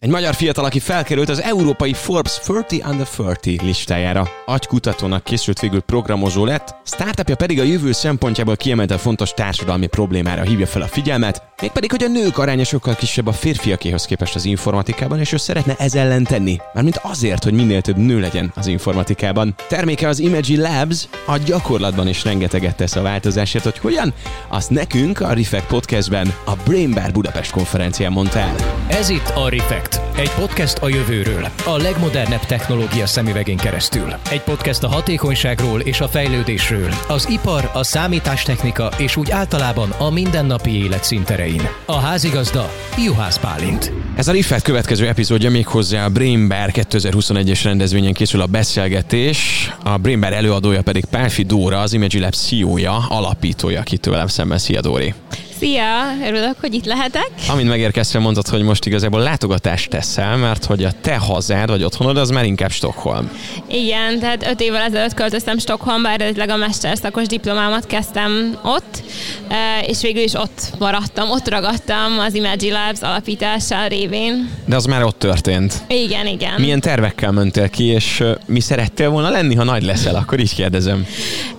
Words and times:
Egy 0.00 0.10
magyar 0.10 0.34
fiatal, 0.34 0.64
aki 0.64 0.78
felkerült 0.78 1.28
az 1.28 1.42
európai 1.42 1.92
Forbes 1.92 2.38
30 2.46 2.72
Under 2.72 3.06
30 3.16 3.62
listájára. 3.62 4.28
Agykutatónak 4.46 5.24
készült 5.24 5.60
végül 5.60 5.80
programozó 5.80 6.44
lett, 6.44 6.74
startupja 6.84 7.36
pedig 7.36 7.60
a 7.60 7.62
jövő 7.62 7.92
szempontjából 7.92 8.56
kiemelte 8.56 8.98
fontos 8.98 9.34
társadalmi 9.34 9.86
problémára 9.86 10.42
hívja 10.42 10.66
fel 10.66 10.82
a 10.82 10.86
figyelmet, 10.86 11.42
mégpedig, 11.60 11.90
hogy 11.90 12.02
a 12.02 12.08
nők 12.08 12.38
aránya 12.38 12.64
sokkal 12.64 12.94
kisebb 12.94 13.26
a 13.26 13.32
férfiakéhoz 13.32 14.04
képest 14.04 14.34
az 14.34 14.44
informatikában, 14.44 15.18
és 15.18 15.32
ő 15.32 15.36
szeretne 15.36 15.74
ez 15.78 15.94
ellen 15.94 16.24
tenni, 16.24 16.58
mármint 16.74 17.00
azért, 17.02 17.44
hogy 17.44 17.52
minél 17.52 17.80
több 17.80 17.96
nő 17.96 18.20
legyen 18.20 18.52
az 18.54 18.66
informatikában. 18.66 19.54
Terméke 19.68 20.08
az 20.08 20.18
Imagi 20.18 20.56
Labs, 20.56 21.08
a 21.26 21.36
gyakorlatban 21.36 22.08
is 22.08 22.24
rengeteget 22.24 22.76
tesz 22.76 22.96
a 22.96 23.02
változásért, 23.02 23.64
hogy 23.64 23.78
hogyan, 23.78 24.14
azt 24.48 24.70
nekünk 24.70 25.20
a 25.20 25.32
Refect 25.32 25.66
Podcastben 25.66 26.34
a 26.44 26.52
Brain 26.64 26.90
Bar 26.90 27.12
Budapest 27.12 27.50
konferencián 27.50 28.12
mondta 28.12 28.38
el. 28.38 28.54
Ez 28.88 29.08
itt 29.08 29.32
a 29.34 29.48
Refect 29.48 29.87
Projekt. 29.88 30.18
Egy 30.18 30.30
podcast 30.30 30.78
a 30.78 30.88
jövőről, 30.88 31.48
a 31.64 31.76
legmodernebb 31.76 32.46
technológia 32.46 33.06
szemüvegén 33.06 33.56
keresztül. 33.56 34.14
Egy 34.30 34.42
podcast 34.42 34.82
a 34.82 34.88
hatékonyságról 34.88 35.80
és 35.80 36.00
a 36.00 36.08
fejlődésről, 36.08 36.90
az 37.08 37.28
ipar, 37.30 37.70
a 37.74 37.82
számítástechnika 37.82 38.90
és 38.96 39.16
úgy 39.16 39.30
általában 39.30 39.90
a 39.90 40.10
mindennapi 40.10 40.82
élet 40.82 41.04
szinterein. 41.04 41.68
A 41.84 41.96
házigazda 41.96 42.70
Juhász 43.04 43.38
Pálint. 43.38 43.92
Ez 44.16 44.28
a 44.28 44.32
Riffet 44.32 44.62
következő 44.62 45.06
epizódja 45.06 45.50
még 45.50 45.66
hozzá 45.66 46.04
a 46.04 46.08
Brain 46.08 46.48
Bar 46.48 46.70
2021-es 46.72 47.60
rendezvényen 47.62 48.12
készül 48.12 48.40
a 48.40 48.46
beszélgetés. 48.46 49.70
A 49.84 49.96
Brain 49.96 50.20
Bar 50.20 50.32
előadója 50.32 50.82
pedig 50.82 51.04
Pálfi 51.04 51.42
Dóra, 51.42 51.80
az 51.80 51.92
Image 51.92 52.20
Lab 52.20 52.34
CEO-ja, 52.34 53.06
alapítója, 53.08 53.80
aki 53.80 53.98
tőlem 53.98 54.26
szemben. 54.26 54.58
Szia 54.58 54.80
Dóri! 54.80 55.14
Szia! 55.58 56.26
Örülök, 56.26 56.54
hogy 56.60 56.74
itt 56.74 56.84
lehetek. 56.84 57.30
Amint 57.48 57.68
megérkeztem, 57.68 58.22
mondtad, 58.22 58.48
hogy 58.48 58.62
most 58.62 58.86
igazából 58.86 59.20
látogatást 59.20 59.90
teszel, 59.90 60.36
mert 60.36 60.64
hogy 60.64 60.84
a 60.84 60.90
te 61.00 61.16
hazád 61.16 61.68
vagy 61.68 61.84
otthonod 61.84 62.16
az 62.16 62.30
már 62.30 62.44
inkább 62.44 62.70
Stockholm. 62.70 63.30
Igen, 63.70 64.18
tehát 64.18 64.46
öt 64.46 64.60
évvel 64.60 64.82
ezelőtt 64.82 65.14
költöztem 65.14 65.58
Stockholmba, 65.58 66.08
eredetileg 66.08 66.48
a 66.48 66.56
mesterszakos 66.56 67.26
diplomámat 67.26 67.86
kezdtem 67.86 68.58
ott, 68.62 69.02
eh, 69.48 69.88
és 69.88 70.00
végül 70.00 70.22
is 70.22 70.34
ott 70.34 70.72
maradtam, 70.78 71.30
ott 71.30 71.48
ragadtam 71.48 72.18
az 72.18 72.34
Imagi 72.34 72.70
Labs 72.70 73.00
alapítása 73.00 73.86
révén. 73.86 74.50
De 74.64 74.76
az 74.76 74.84
már 74.84 75.04
ott 75.04 75.18
történt. 75.18 75.74
Igen, 75.88 76.26
igen. 76.26 76.60
Milyen 76.60 76.80
tervekkel 76.80 77.30
mentél 77.30 77.68
ki, 77.68 77.84
és 77.84 78.24
mi 78.46 78.60
szerettél 78.60 79.10
volna 79.10 79.30
lenni, 79.30 79.54
ha 79.54 79.64
nagy 79.64 79.82
leszel, 79.82 80.14
akkor 80.14 80.40
így 80.40 80.54
kérdezem. 80.54 81.06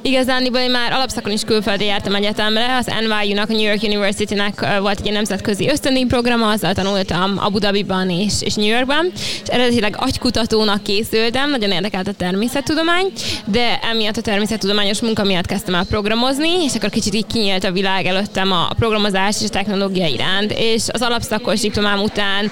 Igazán, 0.01 0.45
én 0.55 0.71
már 0.71 0.91
alapszakon 0.91 1.31
is 1.31 1.41
külföldre 1.41 1.85
jártam 1.85 2.15
egyetemre, 2.15 2.77
az 2.77 2.85
NYU-nak, 2.99 3.49
a 3.49 3.53
New 3.53 3.61
York 3.61 3.81
University-nek 3.89 4.79
volt 4.79 4.99
egy 5.03 5.11
nemzetközi 5.11 5.69
ösztöndíj 5.69 6.05
programa, 6.05 6.49
azzal 6.49 6.73
tanultam 6.73 7.33
Abu 7.37 7.59
Dhabiban 7.59 8.09
és, 8.09 8.33
és 8.39 8.53
New 8.53 8.67
Yorkban, 8.67 9.11
és 9.15 9.47
eredetileg 9.47 9.95
agykutatónak 9.99 10.83
készültem, 10.83 11.49
nagyon 11.49 11.71
érdekelt 11.71 12.07
a 12.07 12.13
természettudomány, 12.13 13.11
de 13.45 13.79
emiatt 13.79 14.17
a 14.17 14.21
természettudományos 14.21 15.01
munka 15.01 15.23
miatt 15.23 15.45
kezdtem 15.45 15.75
el 15.75 15.85
programozni, 15.85 16.63
és 16.63 16.75
akkor 16.75 16.89
kicsit 16.89 17.13
így 17.13 17.27
kinyílt 17.27 17.63
a 17.63 17.71
világ 17.71 18.05
előttem 18.05 18.51
a 18.51 18.69
programozás 18.77 19.35
és 19.41 19.47
a 19.47 19.49
technológia 19.49 20.07
iránt, 20.07 20.51
és 20.57 20.83
az 20.87 21.01
alapszakos 21.01 21.59
diplomám 21.59 21.99
után 21.99 22.51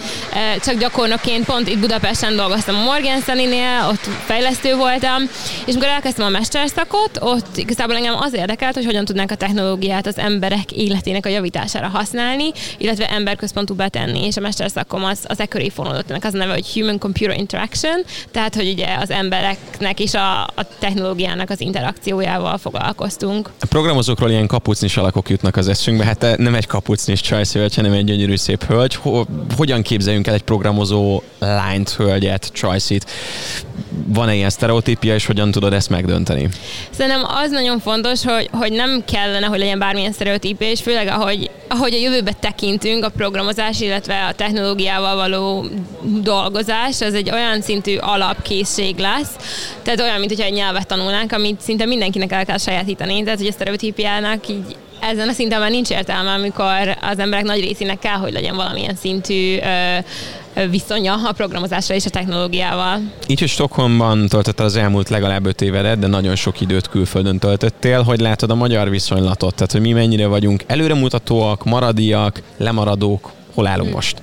csak 0.64 0.80
gyakornokként 0.80 1.46
pont 1.46 1.68
itt 1.68 1.80
Budapesten 1.80 2.36
dolgoztam 2.36 2.76
a 2.76 2.84
Morgan 2.84 3.22
Stanley-nél, 3.22 3.88
ott 3.90 4.10
fejlesztő 4.26 4.76
voltam, 4.76 5.24
és 5.66 5.74
amikor 5.74 5.88
elkezdtem 5.88 6.26
a 6.26 6.30
mesterszakot, 6.30 7.18
ott 7.20 7.58
igazából 7.58 7.96
engem 7.96 8.16
az 8.20 8.34
érdekelt, 8.34 8.76
hogy 8.76 8.86
hogyan 8.86 9.06
tudnánk 9.06 9.32
a 9.32 9.36
technológiát 9.36 10.08
az 10.08 10.18
emberek 10.18 10.72
életének 10.72 11.26
a 11.28 11.32
javítására 11.32 11.88
használni, 11.88 12.52
illetve 12.78 13.10
emberközpontú 13.10 13.74
betenni, 13.74 14.26
és 14.26 14.38
a 14.38 14.42
mesterszakom 14.42 15.04
az, 15.04 15.20
az 15.28 15.40
e 15.40 15.46
köré 15.46 15.70
fonódott, 15.70 16.10
ennek 16.10 16.24
az 16.24 16.34
a 16.34 16.38
neve, 16.38 16.54
hogy 16.54 16.74
Human 16.74 17.00
Computer 17.00 17.38
Interaction, 17.38 18.04
tehát 18.32 18.56
hogy 18.56 18.70
ugye 18.70 18.96
az 19.00 19.10
embereknek 19.10 20.00
és 20.00 20.14
a, 20.14 20.42
a 20.44 20.68
technológiának 20.80 21.50
az 21.50 21.62
interakciójával 21.62 22.58
foglalkoztunk. 22.58 23.50
A 23.60 23.66
programozókról 23.66 24.30
ilyen 24.30 24.48
kapucnis 24.48 24.98
alakok 24.98 25.30
jutnak 25.30 25.56
az 25.56 25.68
eszünkbe, 25.68 26.06
hát 26.06 26.38
nem 26.38 26.56
egy 26.56 26.68
kapucnis 26.68 27.22
csajszövölgy, 27.22 27.76
hanem 27.76 27.92
egy 27.92 28.04
gyönyörű 28.04 28.36
szép 28.36 28.64
hölgy. 28.64 29.00
Hogyan 29.58 29.82
képzeljünk 29.82 30.28
el 30.28 30.34
egy 30.34 30.44
programozó 30.44 31.22
lányt, 31.40 31.90
hölgyet, 31.90 32.50
csajszit? 32.54 33.06
Van-e 34.10 34.36
ilyen 34.36 34.50
sztereotípia, 34.50 35.14
és 35.14 35.26
hogyan 35.26 35.52
tudod 35.52 35.74
ezt 35.74 35.90
megdönteni? 35.90 36.50
Szerintem 36.90 37.24
az 37.44 37.52
nagyon 37.52 37.80
fontos, 37.80 38.24
hogy, 38.24 38.50
hogy 38.52 38.72
nem 38.72 39.04
kellene, 39.06 39.46
hogy 39.46 39.60
legyen 39.60 39.80
bármilyen 39.80 40.12
sztereotípia, 40.12 40.70
és 40.70 40.82
főleg 40.82 41.08
ahogy, 41.08 41.50
ahogy 41.68 41.94
a 41.94 42.00
jövőbe 42.00 42.32
tekintünk, 42.40 43.04
a 43.04 43.10
programozás, 43.10 43.82
illetve 43.82 44.26
a 44.26 44.34
technológiával 44.34 45.16
való 45.16 45.66
dolgozás, 46.02 47.02
az 47.02 47.14
egy 47.14 47.32
olyan 47.32 47.62
szintű 47.62 47.98
alapkészség 47.98 48.98
lesz, 48.98 49.36
tehát 49.84 50.00
olyan, 50.00 50.20
mint 50.20 50.32
hogyha 50.32 50.46
egy 50.46 50.54
nyelvet 50.54 50.88
tanulnánk, 50.88 51.32
amit 51.32 51.62
szinte 51.62 51.86
mindenkinek 51.86 52.32
el 52.32 52.46
kell 52.46 52.58
sajátítani, 52.58 53.24
tehát 53.24 53.40
hogy 53.40 53.48
a 53.48 53.52
sztereotípiának 53.52 54.48
így 54.50 54.76
ezen 55.00 55.30
a 55.30 55.32
szinten 55.32 55.60
már 55.60 55.70
nincs 55.70 55.90
értelme, 55.90 56.32
amikor 56.32 56.98
az 57.02 57.20
emberek 57.20 57.46
nagy 57.46 57.60
részének 57.60 58.00
kell, 58.00 58.18
hogy 58.18 58.34
legyen 58.34 58.56
valamilyen 58.56 58.96
szintű 58.96 59.58
ö, 59.58 59.98
viszonya 60.70 61.14
a 61.14 61.32
programozásra 61.32 61.96
és 61.96 62.06
a 62.06 62.10
technológiával. 62.10 63.00
Így, 63.28 63.40
hogy 63.40 63.50
Stockholmban 63.50 64.28
töltötted 64.28 64.66
az 64.66 64.76
elmúlt 64.76 65.10
legalább 65.10 65.46
öt 65.46 65.62
évedet, 65.62 66.00
de 66.00 66.08
nagyon 66.08 66.36
sok 66.36 66.62
időt 66.62 66.90
külföldön 66.90 67.40
töltöttél. 67.40 68.02
Hogy 68.02 68.20
látod 68.20 68.50
a 68.52 68.56
magyar 68.56 68.90
viszonylatot? 68.90 69.56
Tehát, 69.56 69.72
hogy 69.72 69.82
mi 69.82 69.92
mennyire 69.92 70.28
vagyunk 70.28 70.64
előremutatóak, 70.68 71.64
maradiak, 71.64 72.42
lemaradók? 72.58 73.32
Hol 73.54 73.68
állunk 73.68 73.94
most? 73.94 74.22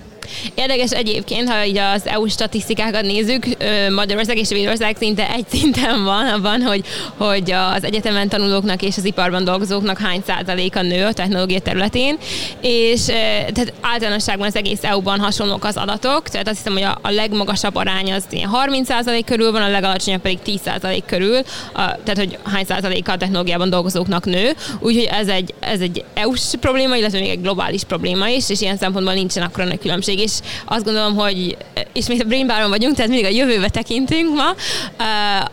Érdekes 0.54 0.90
egyébként, 0.90 1.48
ha 1.48 1.64
így 1.64 1.78
az 1.78 2.06
EU 2.06 2.28
statisztikákat 2.28 3.02
nézzük, 3.02 3.46
Magyarország 3.94 4.38
és 4.38 4.46
Svédország 4.46 4.96
szinte 4.98 5.30
egy 5.30 5.46
szinten 5.48 6.04
van 6.04 6.26
abban, 6.26 6.60
hogy, 6.60 6.84
hogy 7.16 7.50
az 7.50 7.84
egyetemen 7.84 8.28
tanulóknak 8.28 8.82
és 8.82 8.96
az 8.96 9.04
iparban 9.04 9.44
dolgozóknak 9.44 9.98
hány 9.98 10.22
százaléka 10.26 10.82
nő 10.82 11.04
a 11.04 11.12
technológia 11.12 11.60
területén, 11.60 12.18
és 12.60 13.04
tehát 13.04 13.72
általánosságban 13.80 14.46
az 14.46 14.56
egész 14.56 14.84
EU-ban 14.84 15.20
hasonlók 15.20 15.64
az 15.64 15.76
adatok, 15.76 16.28
tehát 16.28 16.48
azt 16.48 16.56
hiszem, 16.56 16.72
hogy 16.72 16.82
a, 16.82 16.98
a 17.02 17.10
legmagasabb 17.10 17.76
arány 17.76 18.12
az 18.12 18.24
30 18.42 18.86
százalék 18.88 19.24
körül 19.24 19.52
van, 19.52 19.62
a 19.62 19.68
legalacsonyabb 19.68 20.20
pedig 20.20 20.38
10 20.42 20.60
százalék 20.64 21.04
körül, 21.04 21.36
a, 21.72 21.80
tehát 22.02 22.16
hogy 22.16 22.38
hány 22.42 22.64
százaléka 22.64 23.12
a 23.12 23.16
technológiában 23.16 23.70
dolgozóknak 23.70 24.24
nő, 24.24 24.52
úgyhogy 24.80 25.08
ez 25.10 25.28
egy, 25.28 25.54
ez 25.60 25.80
egy 25.80 26.04
EU-s 26.14 26.42
probléma, 26.60 26.96
illetve 26.96 27.18
még 27.18 27.28
egy 27.28 27.40
globális 27.40 27.84
probléma 27.84 28.28
is, 28.28 28.50
és 28.50 28.60
ilyen 28.60 28.76
szempontból 28.76 29.14
nincsen 29.14 29.42
akkor 29.42 29.64
nagy 29.64 29.78
különbség 29.78 30.13
és 30.18 30.32
azt 30.64 30.84
gondolom, 30.84 31.14
hogy 31.14 31.56
ismét 31.92 32.22
a 32.22 32.24
brain 32.24 32.46
baron 32.46 32.68
vagyunk, 32.68 32.94
tehát 32.94 33.10
mindig 33.10 33.26
a 33.26 33.34
jövőbe 33.34 33.68
tekintünk 33.68 34.34
ma, 34.34 34.48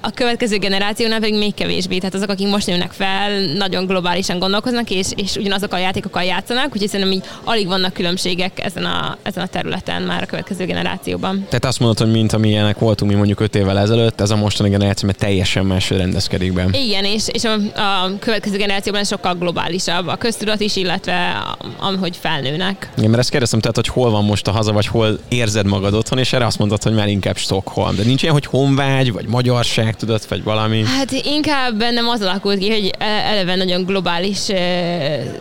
a 0.01 0.09
következő 0.09 0.57
generációnál 0.57 1.19
pedig 1.19 1.37
még 1.37 1.53
kevésbé, 1.53 1.97
tehát 1.97 2.13
azok, 2.13 2.29
akik 2.29 2.47
most 2.47 2.67
nőnek 2.67 2.91
fel, 2.91 3.39
nagyon 3.57 3.85
globálisan 3.85 4.39
gondolkoznak, 4.39 4.89
és, 4.89 5.07
és 5.15 5.35
ugyanazok 5.35 5.73
a 5.73 5.77
játékokkal 5.77 6.23
játszanak, 6.23 6.67
úgyhogy 6.73 6.89
szerintem 6.89 7.15
így 7.15 7.23
alig 7.43 7.67
vannak 7.67 7.93
különbségek 7.93 8.65
ezen 8.65 8.85
a, 8.85 9.17
ezen 9.21 9.43
a 9.43 9.47
területen 9.47 10.01
már 10.01 10.23
a 10.23 10.25
következő 10.25 10.65
generációban. 10.65 11.45
Tehát 11.47 11.65
azt 11.65 11.79
mondod, 11.79 11.97
hogy 11.97 12.11
mint 12.11 12.33
amilyenek 12.33 12.79
voltunk 12.79 13.11
mi 13.11 13.17
mondjuk 13.17 13.39
öt 13.39 13.55
évvel 13.55 13.79
ezelőtt, 13.79 14.21
ez 14.21 14.29
a 14.29 14.35
mostani 14.35 14.69
generáció 14.69 15.07
mert 15.07 15.19
teljesen 15.19 15.65
más 15.65 15.89
rendezkedik 15.89 16.53
be. 16.53 16.65
Igen, 16.71 17.03
és, 17.03 17.27
és 17.27 17.43
a, 17.43 17.53
a 17.79 18.19
következő 18.19 18.57
generációban 18.57 19.03
sokkal 19.03 19.35
globálisabb 19.35 20.07
a 20.07 20.15
köztudat 20.15 20.59
is, 20.59 20.75
illetve 20.75 21.43
ahogy 21.79 22.17
felnőnek. 22.17 22.89
Igen, 22.97 23.09
mert 23.09 23.21
ezt 23.21 23.29
kérdeztem, 23.29 23.59
tehát, 23.59 23.75
hogy 23.75 23.87
hol 23.87 24.11
van 24.11 24.23
most 24.23 24.47
a 24.47 24.50
haza, 24.51 24.71
vagy 24.71 24.87
hol 24.87 25.19
érzed 25.27 25.65
magad 25.65 25.93
otthon, 25.93 26.17
és 26.17 26.33
erre 26.33 26.45
azt 26.45 26.57
mondtad, 26.57 26.83
hogy 26.83 26.93
már 26.93 27.07
inkább 27.07 27.37
Stockholm. 27.37 27.95
De 27.95 28.03
nincs 28.03 28.21
ilyen, 28.21 28.33
hogy 28.33 28.45
honvágy, 28.45 29.11
vagy 29.11 29.25
magyarság, 29.27 29.95
tudod, 29.95 30.21
vagy 30.27 30.43
valami? 30.43 30.83
Hát 30.85 31.11
inkább 31.11 31.77
bennem 31.77 32.07
az 32.07 32.21
alakult 32.21 32.59
ki, 32.59 32.69
hogy 32.69 32.91
e- 32.97 33.05
eleve 33.05 33.55
nagyon 33.55 33.83
globális 33.83 34.39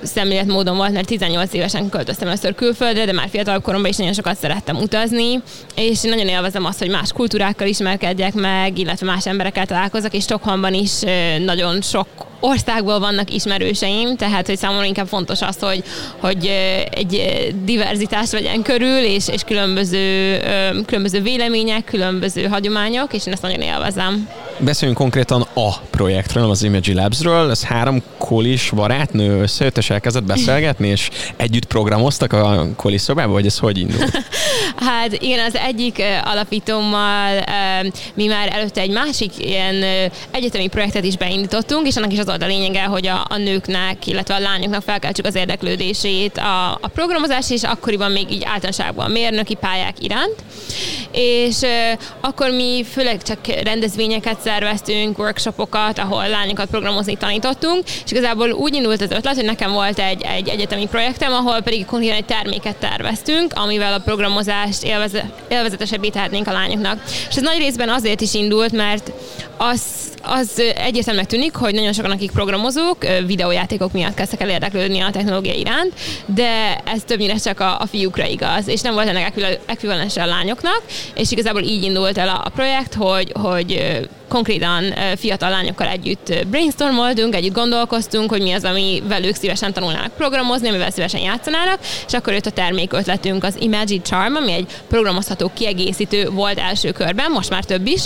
szemléletmódon 0.02 0.76
volt, 0.76 0.92
mert 0.92 1.06
18 1.06 1.52
évesen 1.52 1.88
költöztem 1.88 2.28
először 2.28 2.54
külföldre, 2.54 3.04
de 3.04 3.12
már 3.12 3.28
fiatal 3.28 3.60
koromban 3.60 3.90
is 3.90 3.96
nagyon 3.96 4.12
sokat 4.12 4.36
szerettem 4.38 4.76
utazni, 4.76 5.42
és 5.74 6.00
nagyon 6.00 6.28
élvezem 6.28 6.64
azt, 6.64 6.78
hogy 6.78 6.90
más 6.90 7.12
kultúrákkal 7.12 7.66
ismerkedjek 7.66 8.34
meg, 8.34 8.78
illetve 8.78 9.06
más 9.06 9.26
emberekkel 9.26 9.66
találkozok, 9.66 10.14
és 10.14 10.22
Stockholmban 10.22 10.74
is 10.74 10.92
nagyon 11.44 11.82
sok 11.82 12.06
országból 12.40 12.98
vannak 12.98 13.34
ismerőseim, 13.34 14.16
tehát 14.16 14.46
hogy 14.46 14.56
számomra 14.56 14.84
inkább 14.84 15.06
fontos 15.06 15.42
az, 15.42 15.56
hogy, 15.60 15.82
hogy 16.18 16.46
egy 16.90 17.22
diverzitás 17.64 18.30
legyen 18.30 18.62
körül, 18.62 18.99
és, 19.04 19.28
és 19.28 19.42
különböző, 19.42 20.38
különböző 20.86 21.20
vélemények, 21.22 21.84
különböző 21.84 22.46
hagyományok, 22.46 23.12
és 23.12 23.26
én 23.26 23.32
ezt 23.32 23.42
nagyon 23.42 23.60
élvezem. 23.60 24.28
Beszéljünk 24.58 25.00
konkrétan 25.00 25.46
a 25.54 25.76
projektről, 25.90 26.50
az 26.50 26.62
Imagi 26.62 26.94
Labsről. 26.94 27.50
Ez 27.50 27.64
három 27.64 28.02
kolis 28.18 28.70
barátnő 28.74 29.40
összejött 29.40 29.78
és 29.78 29.90
elkezdett 29.90 30.24
beszélgetni, 30.24 30.88
és 30.88 31.10
együtt 31.36 31.64
programoztak 31.64 32.32
a 32.32 32.66
kolis 32.76 33.00
szobába, 33.00 33.32
vagy 33.32 33.46
ez 33.46 33.58
hogy 33.58 33.78
indult? 33.78 34.10
Hát 34.76 35.12
igen, 35.12 35.44
az 35.46 35.56
egyik 35.56 36.02
alapítómmal 36.24 37.44
mi 38.14 38.26
már 38.26 38.48
előtte 38.52 38.80
egy 38.80 38.90
másik 38.90 39.32
ilyen 39.38 39.84
egyetemi 40.30 40.68
projektet 40.68 41.04
is 41.04 41.16
beindítottunk, 41.16 41.86
és 41.86 41.96
annak 41.96 42.12
is 42.12 42.18
az 42.18 42.26
volt 42.26 42.42
a 42.42 42.46
lényege, 42.46 42.82
hogy 42.82 43.06
a, 43.06 43.26
a 43.28 43.36
nőknek, 43.36 44.06
illetve 44.06 44.34
a 44.34 44.38
lányoknak 44.38 44.82
felkeltsük 44.82 45.26
az 45.26 45.34
érdeklődését 45.34 46.38
a, 46.38 46.70
a 46.72 46.88
programozás, 46.94 47.50
és 47.50 47.62
akkoriban 47.62 48.10
még 48.10 48.30
így 48.30 48.44
általánosságban 48.90 49.10
mérnöki 49.10 49.54
pályák 49.54 49.94
iránt. 50.00 50.34
És 51.12 51.58
akkor 52.20 52.50
mi 52.50 52.84
főleg 52.92 53.22
csak 53.22 53.38
rendezvényeket 53.62 54.40
szerveztünk, 54.40 55.18
workshopokat, 55.18 55.98
ahol 55.98 56.28
lányokat 56.28 56.68
programozni 56.70 57.16
tanítottunk, 57.16 57.82
és 58.04 58.10
igazából 58.10 58.50
úgy 58.50 58.74
indult 58.74 59.00
az 59.00 59.10
ötlet, 59.10 59.34
hogy 59.34 59.44
nekem 59.44 59.72
volt 59.72 59.98
egy, 59.98 60.22
egy 60.22 60.48
egyetemi 60.48 60.86
projektem, 60.86 61.32
ahol 61.32 61.60
pedig 61.60 61.84
konkrétan 61.84 62.16
egy 62.16 62.24
terméket 62.24 62.76
terveztünk, 62.76 63.52
amivel 63.54 63.92
a 63.92 63.98
programozást 63.98 64.82
élveze, 64.82 65.30
élvezetesebbé 65.48 66.08
tehetnénk 66.08 66.46
a 66.46 66.52
lányoknak. 66.52 67.02
És 67.28 67.36
ez 67.36 67.42
nagy 67.42 67.58
részben 67.58 67.88
azért 67.88 68.20
is 68.20 68.34
indult, 68.34 68.72
mert 68.72 69.12
az, 69.62 69.82
az 70.22 70.62
egyértelműen 70.74 71.26
tűnik, 71.26 71.54
hogy 71.54 71.74
nagyon 71.74 71.92
sokan, 71.92 72.10
akik 72.10 72.30
programozók, 72.30 72.96
videójátékok 73.26 73.92
miatt 73.92 74.14
kezdtek 74.14 74.40
el 74.40 74.48
érdeklődni 74.50 75.00
a 75.00 75.10
technológia 75.10 75.54
iránt, 75.54 75.92
de 76.26 76.80
ez 76.84 77.02
többnyire 77.06 77.36
csak 77.36 77.60
a, 77.60 77.80
a 77.80 77.86
fiúkra 77.86 78.26
igaz, 78.26 78.68
és 78.68 78.80
nem 78.80 78.94
volt 78.94 79.08
ennek 79.08 79.32
ekvivalens 79.66 80.16
a 80.16 80.26
lányoknak, 80.26 80.82
és 81.14 81.30
igazából 81.30 81.62
így 81.62 81.82
indult 81.82 82.18
el 82.18 82.28
a, 82.28 82.42
a 82.44 82.48
projekt, 82.48 82.94
hogy, 82.94 83.32
hogy 83.40 84.00
konkrétan 84.30 84.94
fiatal 85.16 85.50
lányokkal 85.50 85.86
együtt 85.86 86.46
brainstormoltunk, 86.46 87.34
együtt 87.34 87.54
gondolkoztunk, 87.54 88.30
hogy 88.30 88.42
mi 88.42 88.52
az, 88.52 88.64
ami 88.64 89.02
velük 89.08 89.34
szívesen 89.34 89.72
tanulnának 89.72 90.12
programozni, 90.16 90.68
amivel 90.68 90.90
szívesen 90.90 91.20
játszanának, 91.20 91.78
és 92.06 92.12
akkor 92.12 92.32
jött 92.32 92.46
a 92.46 92.50
termék 92.50 92.92
ötletünk, 92.92 93.44
az 93.44 93.56
Imagine 93.58 94.02
Charm, 94.02 94.34
ami 94.34 94.52
egy 94.52 94.66
programozható 94.88 95.50
kiegészítő 95.54 96.28
volt 96.28 96.58
első 96.58 96.90
körben, 96.90 97.30
most 97.30 97.50
már 97.50 97.64
több 97.64 97.86
is, 97.86 98.02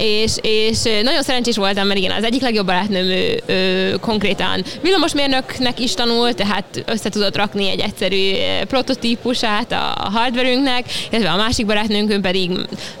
és, 0.00 0.32
és 0.40 0.78
nagyon 1.02 1.22
szerencsés 1.22 1.56
voltam, 1.56 1.86
mert 1.86 1.98
igen, 1.98 2.16
az 2.16 2.24
egyik 2.24 2.42
legjobb 2.42 2.66
barátnőm 2.66 3.04
ő, 3.04 3.42
ő 3.46 3.96
konkrétan 4.00 4.64
villamosmérnöknek 4.82 5.80
is 5.80 5.94
tanult, 5.94 6.36
tehát 6.36 6.82
össze 6.86 7.08
tudott 7.08 7.36
rakni 7.36 7.70
egy 7.70 7.80
egyszerű 7.80 8.32
prototípusát 8.68 9.72
a, 9.72 10.08
hardverünknek, 10.12 10.84
illetve 11.10 11.30
a 11.30 11.36
másik 11.36 11.66
barátnőnkön 11.66 12.20
pedig 12.20 12.50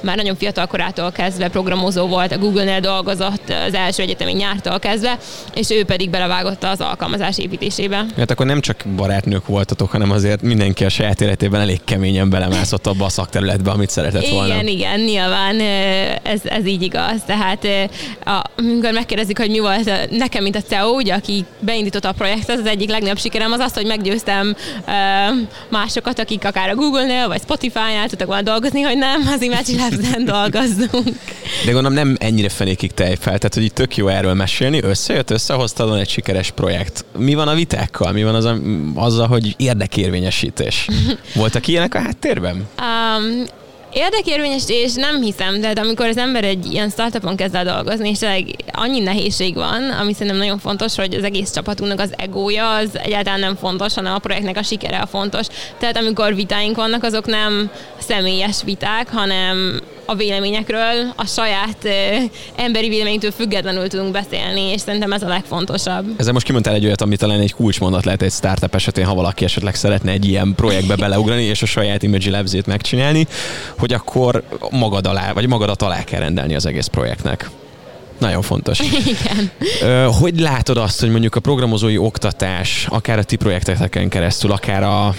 már 0.00 0.16
nagyon 0.16 0.36
fiatal 0.36 0.66
korától 0.66 1.12
kezdve 1.12 1.48
programozó 1.48 2.06
volt, 2.06 2.32
a 2.32 2.38
Google-nél 2.60 2.80
dolgozott 2.80 3.52
az 3.66 3.74
első 3.74 4.02
egyetemi 4.02 4.32
nyártól 4.32 4.78
kezdve, 4.78 5.18
és 5.54 5.70
ő 5.70 5.84
pedig 5.84 6.10
belevágott 6.10 6.64
az 6.64 6.80
alkalmazás 6.80 7.38
építésébe. 7.38 8.06
Hát 8.16 8.30
akkor 8.30 8.46
nem 8.46 8.60
csak 8.60 8.84
barátnők 8.96 9.46
voltatok, 9.46 9.90
hanem 9.90 10.10
azért 10.10 10.42
mindenki 10.42 10.84
a 10.84 10.88
saját 10.88 11.20
életében 11.20 11.60
elég 11.60 11.80
keményen 11.84 12.30
belemászott 12.30 12.86
abba 12.86 13.04
a 13.04 13.08
szakterületbe, 13.08 13.70
amit 13.70 13.90
szeretett 13.90 14.28
volna. 14.28 14.54
Igen, 14.54 14.66
igen, 14.66 15.00
nyilván 15.00 15.60
ez, 16.22 16.40
ez 16.44 16.66
így 16.66 16.82
igaz. 16.82 17.22
Tehát 17.26 17.66
a, 18.24 18.42
amikor 18.56 18.92
megkérdezik, 18.92 19.38
hogy 19.38 19.50
mi 19.50 19.58
volt 19.58 20.10
nekem, 20.10 20.42
mint 20.42 20.56
a 20.56 20.62
CEO, 20.62 20.94
ugye, 20.94 21.14
aki 21.14 21.44
beindította 21.58 22.08
a 22.08 22.12
projektet, 22.12 22.58
az 22.58 22.66
egyik 22.66 22.90
legnagyobb 22.90 23.18
sikerem 23.18 23.52
az 23.52 23.60
az, 23.60 23.72
hogy 23.74 23.86
meggyőztem 23.86 24.56
másokat, 25.68 26.18
akik 26.18 26.44
akár 26.44 26.68
a 26.68 26.74
Google-nél 26.74 27.28
vagy 27.28 27.40
Spotify-nál 27.40 28.08
tudtak 28.08 28.26
volna 28.26 28.42
dolgozni, 28.42 28.80
hogy 28.80 28.98
nem, 28.98 29.30
az 29.34 29.42
Imagine 29.42 29.82
Labs-en 29.82 30.24
dolgozzunk. 30.24 31.16
De 31.64 31.72
gondolom 31.72 31.92
nem 31.92 32.16
ennyire 32.18 32.48
fenékig 32.52 32.92
tejfel, 32.92 33.38
tehát 33.38 33.54
hogy 33.54 33.64
itt 33.64 33.74
tök 33.74 33.96
jó 33.96 34.08
erről 34.08 34.34
mesélni, 34.34 34.82
összejött, 34.82 35.30
összehoztad 35.30 35.98
egy 35.98 36.08
sikeres 36.08 36.50
projekt. 36.50 37.04
Mi 37.18 37.34
van 37.34 37.48
a 37.48 37.54
vitákkal? 37.54 38.12
Mi 38.12 38.24
van 38.24 38.34
az 38.34 38.44
a, 38.44 38.58
azzal, 38.94 39.26
hogy 39.26 39.54
érdekérvényesítés? 39.56 40.88
Voltak 41.34 41.66
ilyenek 41.66 41.94
a 41.94 42.00
háttérben? 42.00 42.56
Um, 42.56 43.44
Érdekérvényesítés 43.92 44.94
nem 44.94 45.22
hiszem, 45.22 45.60
de 45.60 45.72
amikor 45.80 46.06
az 46.06 46.16
ember 46.16 46.44
egy 46.44 46.72
ilyen 46.72 46.90
startupon 46.90 47.36
kezd 47.36 47.54
el 47.54 47.64
dolgozni, 47.64 48.08
és 48.08 48.18
annyi 48.72 49.00
nehézség 49.00 49.54
van, 49.54 49.90
ami 49.90 50.12
szerintem 50.12 50.36
nagyon 50.36 50.58
fontos, 50.58 50.96
hogy 50.96 51.14
az 51.14 51.24
egész 51.24 51.50
csapatunknak 51.52 52.00
az 52.00 52.12
egója 52.16 52.74
az 52.74 52.98
egyáltalán 53.02 53.40
nem 53.40 53.56
fontos, 53.56 53.94
hanem 53.94 54.14
a 54.14 54.18
projektnek 54.18 54.56
a 54.56 54.62
sikere 54.62 54.98
a 54.98 55.06
fontos. 55.06 55.46
Tehát 55.78 55.96
amikor 55.96 56.34
vitáink 56.34 56.76
vannak, 56.76 57.04
azok 57.04 57.26
nem 57.26 57.70
személyes 57.98 58.62
viták, 58.64 59.08
hanem 59.08 59.80
a 60.10 60.14
véleményekről, 60.14 61.12
a 61.16 61.26
saját 61.26 61.88
emberi 62.56 62.88
véleménytől 62.88 63.30
függetlenül 63.30 63.88
tudunk 63.88 64.12
beszélni, 64.12 64.60
és 64.60 64.80
szerintem 64.80 65.12
ez 65.12 65.22
a 65.22 65.28
legfontosabb. 65.28 66.06
Ezzel 66.16 66.32
most 66.32 66.46
kimondtál 66.46 66.74
egy 66.74 66.84
olyat, 66.84 67.00
ami 67.00 67.16
talán 67.16 67.40
egy 67.40 67.54
kulcsmondat 67.54 68.04
lehet 68.04 68.22
egy 68.22 68.32
startup 68.32 68.74
esetén, 68.74 69.04
ha 69.04 69.14
valaki 69.14 69.44
esetleg 69.44 69.74
szeretne 69.74 70.10
egy 70.10 70.24
ilyen 70.24 70.54
projektbe 70.54 70.96
beleugrani, 71.06 71.42
és 71.42 71.62
a 71.62 71.66
saját 71.66 72.02
Image 72.02 72.30
labs 72.30 72.52
megcsinálni, 72.66 73.26
hogy 73.80 73.92
akkor 73.92 74.42
magad 74.70 75.06
alá, 75.06 75.32
vagy 75.32 75.46
magadat 75.46 75.82
alá 75.82 76.04
kell 76.04 76.20
rendelni 76.20 76.54
az 76.54 76.66
egész 76.66 76.86
projektnek. 76.86 77.50
Nagyon 78.20 78.42
fontos. 78.42 78.78
Igen. 79.14 79.50
Hogy 80.20 80.40
látod 80.40 80.76
azt, 80.76 81.00
hogy 81.00 81.10
mondjuk 81.10 81.34
a 81.34 81.40
programozói 81.40 81.98
oktatás, 81.98 82.86
akár 82.88 83.18
a 83.18 83.22
ti 83.22 83.36
projekteteken 83.36 84.08
keresztül, 84.08 84.52
akár 84.52 84.82
a, 84.82 85.14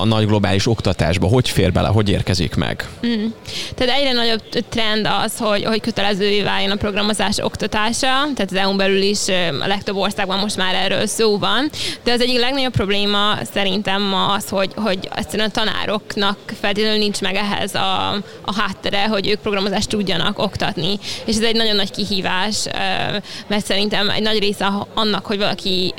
a 0.00 0.04
nagy 0.04 0.26
globális 0.26 0.66
oktatásba, 0.66 1.26
hogy 1.26 1.48
fér 1.48 1.72
bele, 1.72 1.88
hogy 1.88 2.08
érkezik 2.08 2.54
meg? 2.54 2.88
Mm. 3.06 3.26
Tehát 3.74 3.98
egyre 3.98 4.12
nagyobb 4.12 4.42
trend 4.68 5.08
az, 5.24 5.38
hogy, 5.38 5.64
hogy 5.64 5.80
kötelezővé 5.80 6.42
váljon 6.42 6.70
a 6.70 6.76
programozás 6.76 7.38
oktatása, 7.38 8.06
tehát 8.34 8.50
az 8.50 8.56
EU-n 8.56 8.76
belül 8.76 9.02
is 9.02 9.28
a 9.62 9.66
legtöbb 9.66 9.96
országban 9.96 10.38
most 10.38 10.56
már 10.56 10.74
erről 10.74 11.06
szó 11.06 11.38
van, 11.38 11.70
de 12.04 12.12
az 12.12 12.20
egyik 12.20 12.38
legnagyobb 12.38 12.72
probléma 12.72 13.34
szerintem 13.52 14.02
ma 14.02 14.26
az, 14.26 14.48
hogy, 14.48 14.72
hogy 14.76 15.08
egyszerűen 15.14 15.48
a 15.48 15.52
tanároknak 15.52 16.38
feltétlenül 16.60 16.98
nincs 16.98 17.20
meg 17.20 17.34
ehhez 17.34 17.74
a, 17.74 18.10
a 18.44 18.54
háttere, 18.56 19.06
hogy 19.06 19.28
ők 19.28 19.40
programozást 19.40 19.88
tudjanak 19.88 20.38
oktatni, 20.38 20.98
és 21.24 21.36
ez 21.36 21.42
egy 21.42 21.56
nagyon 21.56 21.76
nagy 21.76 21.90
kihívás 21.90 22.30
kihívás, 22.32 22.64
mert 23.46 23.64
szerintem 23.64 24.10
egy 24.10 24.22
nagy 24.22 24.38
része 24.38 24.72
annak, 24.94 25.26
hogy 25.26 25.38
valaki 25.38 25.94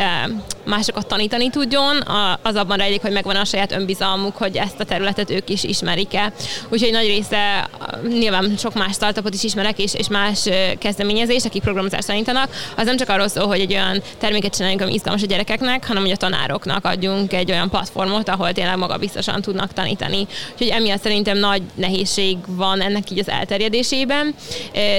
másokat 0.65 1.07
tanítani 1.07 1.49
tudjon, 1.49 2.03
az 2.41 2.55
abban 2.55 2.77
rejlik, 2.77 3.01
hogy 3.01 3.11
megvan 3.11 3.35
a 3.35 3.45
saját 3.45 3.71
önbizalmuk, 3.71 4.37
hogy 4.37 4.55
ezt 4.55 4.79
a 4.79 4.83
területet 4.83 5.29
ők 5.29 5.49
is 5.49 5.63
ismerik-e. 5.63 6.33
Úgyhogy 6.69 6.91
nagy 6.91 7.05
része, 7.05 7.69
nyilván 8.07 8.53
sok 8.57 8.73
más 8.73 8.93
startupot 8.93 9.33
is 9.33 9.43
ismerek, 9.43 9.79
és, 9.79 9.93
és 9.93 10.07
más 10.07 10.49
kezdeményezés, 10.77 11.45
akik 11.45 11.61
programozást 11.61 12.07
tanítanak, 12.07 12.49
az 12.77 12.85
nem 12.85 12.97
csak 12.97 13.09
arról 13.09 13.27
szól, 13.27 13.47
hogy 13.47 13.59
egy 13.59 13.73
olyan 13.73 14.01
terméket 14.17 14.55
csináljunk, 14.55 14.81
ami 14.81 14.93
izgalmas 14.93 15.23
a 15.23 15.25
gyerekeknek, 15.25 15.87
hanem 15.87 16.03
hogy 16.03 16.11
a 16.11 16.15
tanároknak 16.15 16.85
adjunk 16.85 17.33
egy 17.33 17.51
olyan 17.51 17.69
platformot, 17.69 18.29
ahol 18.29 18.51
tényleg 18.51 18.77
maga 18.77 18.97
biztosan 18.97 19.41
tudnak 19.41 19.73
tanítani. 19.73 20.27
Úgyhogy 20.51 20.67
emiatt 20.67 21.01
szerintem 21.01 21.37
nagy 21.37 21.61
nehézség 21.75 22.37
van 22.47 22.81
ennek 22.81 23.11
így 23.11 23.19
az 23.19 23.29
elterjedésében. 23.29 24.35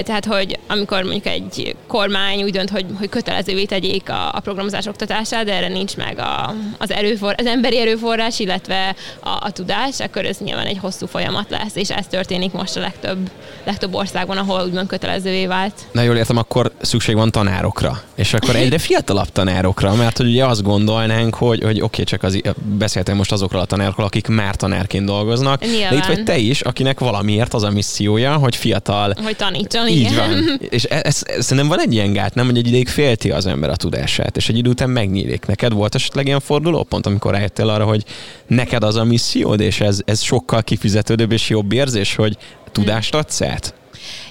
Tehát, 0.03 0.25
hogy 0.25 0.59
amikor 0.69 1.05
mondjuk 1.25 1.57
egy 1.59 1.77
kormány 1.87 2.43
úgy 2.43 2.51
dönt, 2.51 2.71
hogy, 2.71 2.87
hogy 2.99 3.09
kötelezővé 3.09 3.65
tegyék 3.65 4.11
a, 4.11 4.31
a 4.33 4.41
programozás 4.41 4.87
oktatását, 4.87 5.45
de 5.45 5.53
erre 5.53 5.69
nincs 5.69 5.97
meg 5.97 6.19
a, 6.19 6.55
az, 6.79 6.91
erőfor, 6.91 7.35
az 7.39 7.47
emberi 7.47 7.79
erőforrás, 7.79 8.39
illetve 8.39 8.95
a, 9.21 9.29
a 9.29 9.51
tudás, 9.51 10.01
akkor 10.01 10.25
ez 10.25 10.39
nyilván 10.39 10.67
egy 10.67 10.79
hosszú 10.81 11.07
folyamat 11.07 11.51
lesz, 11.51 11.75
és 11.75 11.91
ez 11.91 12.07
történik 12.07 12.53
most 12.53 12.77
a 12.77 12.81
legtöbb, 12.81 13.31
legtöbb 13.65 13.95
országban, 13.95 14.37
ahol 14.37 14.65
úgymond 14.65 14.87
kötelezővé 14.87 15.47
vált. 15.47 15.75
Na 15.93 16.03
jól 16.03 16.17
értem, 16.17 16.37
akkor 16.37 16.73
szükség 16.81 17.15
van 17.15 17.31
tanárokra, 17.31 18.03
és 18.15 18.35
akkor 18.35 18.57
egyre 18.57 18.79
fiatalabb 18.79 19.29
tanárokra, 19.33 19.95
mert 19.95 20.17
hogy 20.17 20.27
ugye 20.27 20.45
azt 20.45 20.63
gondolnánk, 20.63 21.35
hogy, 21.35 21.63
hogy 21.63 21.77
oké, 21.77 21.85
okay, 21.85 22.05
csak 22.05 22.23
az, 22.23 22.41
beszéltem 22.79 23.17
most 23.17 23.33
azokról 23.33 23.61
a 23.61 23.65
tanárokról, 23.65 24.07
akik 24.07 24.27
már 24.27 24.55
tanárként 24.55 25.05
dolgoznak, 25.05 25.61
nyilván. 25.61 25.91
de 25.91 25.97
itt 25.97 26.05
vagy 26.05 26.25
te 26.25 26.37
is, 26.37 26.61
akinek 26.61 27.01
valamiért 27.01 27.55
az 27.55 27.63
a 27.63 27.71
missziója, 27.71 28.37
hogy 28.37 28.57
fiatal... 28.57 29.15
Hogy 29.23 29.37
tanítson, 29.37 29.89
Így 29.89 30.01
igen. 30.01 30.17
van. 30.17 30.59
És 30.71 30.85
ez, 31.05 31.23
ez, 31.25 31.45
szerintem 31.45 31.69
van 31.69 31.81
egy 31.81 31.93
ilyen 31.93 32.13
gát, 32.13 32.35
nem, 32.35 32.47
hogy 32.47 32.59
egy 32.59 32.67
ideig 32.67 32.89
félti 32.89 33.31
az 33.31 33.47
ember 33.47 33.71
a 33.71 33.77
tudását, 33.77 34.37
és 34.37 34.49
egy 34.49 34.59
idő 34.59 34.71
után 34.71 34.91
megnyílik. 34.91 35.47
Neked 35.47 35.73
volt 35.73 35.95
esetleg 35.95 36.27
ilyen 36.27 36.41
fordulópont, 36.41 37.07
amikor 37.07 37.33
rájöttél 37.33 37.69
arra, 37.69 37.85
hogy 37.85 38.05
neked 38.47 38.83
az 38.83 38.97
a 38.97 39.05
missziód, 39.05 39.61
és 39.61 39.81
ez, 39.81 40.01
ez 40.05 40.23
sokkal 40.23 40.63
kifizetődőbb 40.63 41.33
és 41.33 41.49
jobb 41.49 41.73
érzés, 41.73 42.15
hogy 42.15 42.37
tudást 42.73 43.15
adsz 43.15 43.43
át? 43.43 43.75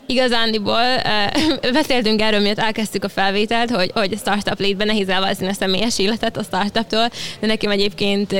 Igazándiból 0.06 1.02
beszéltünk 1.74 2.22
erről, 2.22 2.40
miatt 2.40 2.60
elkezdtük 2.60 3.04
a 3.04 3.10
felvételt, 3.10 3.72
hogy, 3.72 3.92
hogy 3.94 4.14
a 4.14 4.18
startup 4.18 4.60
létben 4.60 4.88
nehéz 4.88 5.10
elvázni 5.10 5.48
a 5.48 5.54
személyes 5.54 6.00
életet 6.00 6.38
a 6.38 6.44
startuptól, 6.44 7.10
de 7.40 7.48
nekem 7.48 7.72
egyébként 7.72 8.36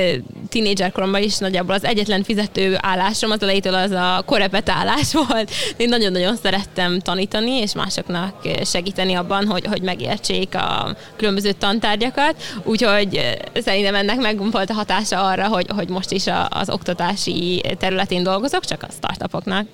tínédzser 0.48 0.92
koromban 0.92 1.22
is 1.22 1.38
nagyjából 1.38 1.74
az 1.74 1.84
egyetlen 1.84 2.22
fizető 2.22 2.76
állásom 2.80 3.30
az 3.30 3.42
elejétől 3.42 3.74
az 3.74 3.90
a 3.90 4.22
korepet 4.26 4.68
állás 4.68 5.12
volt. 5.28 5.50
Én 5.76 5.88
nagyon-nagyon 5.88 6.36
szerettem 6.36 7.00
tanítani, 7.00 7.50
és 7.50 7.74
másoknak 7.74 8.48
segíteni 8.64 9.14
abban, 9.14 9.46
hogy, 9.46 9.66
hogy 9.66 9.82
megértsék 9.82 10.54
a 10.54 10.96
különböző 11.16 11.52
tantárgyakat, 11.52 12.34
úgyhogy 12.64 13.38
szerintem 13.54 13.94
ennek 13.94 14.16
meg 14.20 14.50
volt 14.50 14.70
a 14.70 14.74
hatása 14.74 15.22
arra, 15.24 15.48
hogy, 15.48 15.66
hogy 15.68 15.88
most 15.88 16.10
is 16.10 16.24
az 16.48 16.70
oktatási 16.70 17.62
területén 17.78 18.22
dolgozok, 18.22 18.64
csak 18.64 18.82
a 18.82 18.88
startupoknak. 18.96 19.66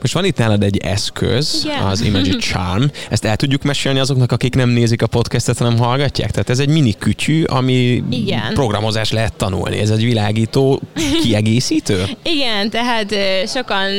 Most 0.00 0.14
van 0.14 0.24
itt 0.24 0.36
nálad 0.36 0.62
egy 0.62 0.76
eszköz, 0.76 1.35
Igen. 1.64 1.82
az 1.82 2.00
Imagine 2.00 2.36
Charm. 2.52 2.82
Ezt 3.10 3.24
el 3.24 3.36
tudjuk 3.36 3.62
mesélni 3.62 3.98
azoknak, 3.98 4.32
akik 4.32 4.54
nem 4.54 4.68
nézik 4.68 5.02
a 5.02 5.06
podcastet, 5.06 5.58
hanem 5.58 5.78
hallgatják? 5.78 6.30
Tehát 6.30 6.50
ez 6.50 6.58
egy 6.58 6.68
mini 6.68 6.94
kütyű, 6.98 7.44
ami 7.44 8.02
Igen. 8.10 8.54
programozás 8.54 9.10
lehet 9.10 9.32
tanulni. 9.36 9.78
Ez 9.78 9.90
egy 9.90 10.04
világító 10.04 10.80
kiegészítő? 11.22 12.04
Igen, 12.36 12.70
tehát 12.70 13.14
sokan 13.48 13.90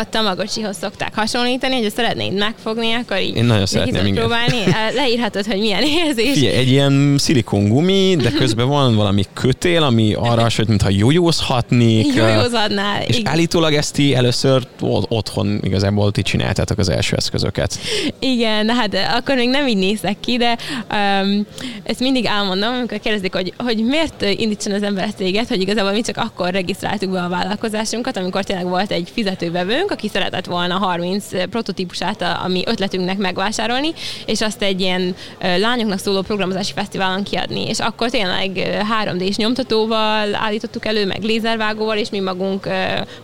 a 0.00 0.04
Tamagotchihoz 0.10 0.76
szokták 0.76 1.14
hasonlítani, 1.14 1.82
hogy 1.82 1.92
szeretnéd 1.92 2.34
megfogni, 2.34 2.92
akkor 2.92 3.20
így 3.20 3.36
Én 3.36 3.44
nagyon 3.44 3.66
szeretném, 3.66 4.06
igen. 4.06 4.14
próbálni. 4.14 4.56
Leírhatod, 4.94 5.46
hogy 5.46 5.58
milyen 5.58 5.82
érzés. 5.82 6.32
Figyelj, 6.32 6.56
egy 6.56 6.68
ilyen 6.70 7.14
szilikongumi, 7.18 8.16
de 8.16 8.30
közben 8.30 8.68
van 8.68 8.96
valami 8.96 9.24
kötél, 9.32 9.82
ami 9.82 10.14
arra 10.14 10.40
hasonlít, 10.42 10.68
mintha 10.68 10.90
jójózhatnék. 10.90 12.14
Jójózadnál. 12.14 13.02
És 13.02 13.16
Igen. 13.16 13.32
állítólag 13.32 13.74
ezt 13.74 13.92
ti 13.92 14.14
először 14.14 14.66
otthon 15.08 15.60
igazából 15.62 16.12
ti 16.12 16.22
csináltátok 16.22 16.77
az 16.78 16.88
első 16.88 17.16
eszközöket. 17.16 17.78
Igen, 18.18 18.68
hát 18.68 18.94
akkor 19.16 19.34
még 19.34 19.48
nem 19.48 19.66
így 19.66 19.76
nézek 19.76 20.20
ki, 20.20 20.36
de 20.36 20.58
um, 20.90 21.46
ezt 21.82 22.00
mindig 22.00 22.24
elmondom, 22.24 22.74
amikor 22.74 22.98
kérdezik, 22.98 23.34
hogy, 23.34 23.52
hogy 23.56 23.84
miért 23.84 24.22
indítson 24.22 24.72
az 24.72 24.82
ember 24.82 25.14
céget, 25.14 25.48
hogy 25.48 25.60
igazából 25.60 25.92
mi 25.92 26.00
csak 26.00 26.16
akkor 26.16 26.50
regisztráltuk 26.50 27.10
be 27.10 27.22
a 27.22 27.28
vállalkozásunkat, 27.28 28.16
amikor 28.16 28.44
tényleg 28.44 28.68
volt 28.68 28.90
egy 28.90 29.10
fizetővevőnk, 29.14 29.90
aki 29.90 30.08
szeretett 30.08 30.46
volna 30.46 30.78
30 30.78 31.24
prototípusát 31.50 32.22
a, 32.22 32.40
a 32.44 32.48
mi 32.48 32.62
ötletünknek 32.66 33.18
megvásárolni, 33.18 33.92
és 34.26 34.40
azt 34.40 34.62
egy 34.62 34.80
ilyen 34.80 35.14
lányoknak 35.40 35.98
szóló 35.98 36.20
programozási 36.20 36.72
fesztiválon 36.72 37.22
kiadni. 37.22 37.68
És 37.68 37.78
akkor 37.78 38.10
tényleg 38.10 38.56
ö, 38.56 38.80
3D-s 39.04 39.36
nyomtatóval 39.36 40.34
állítottuk 40.34 40.86
elő, 40.86 41.06
meg 41.06 41.22
lézervágóval, 41.22 41.96
és 41.96 42.10
mi 42.10 42.20
magunk 42.20 42.68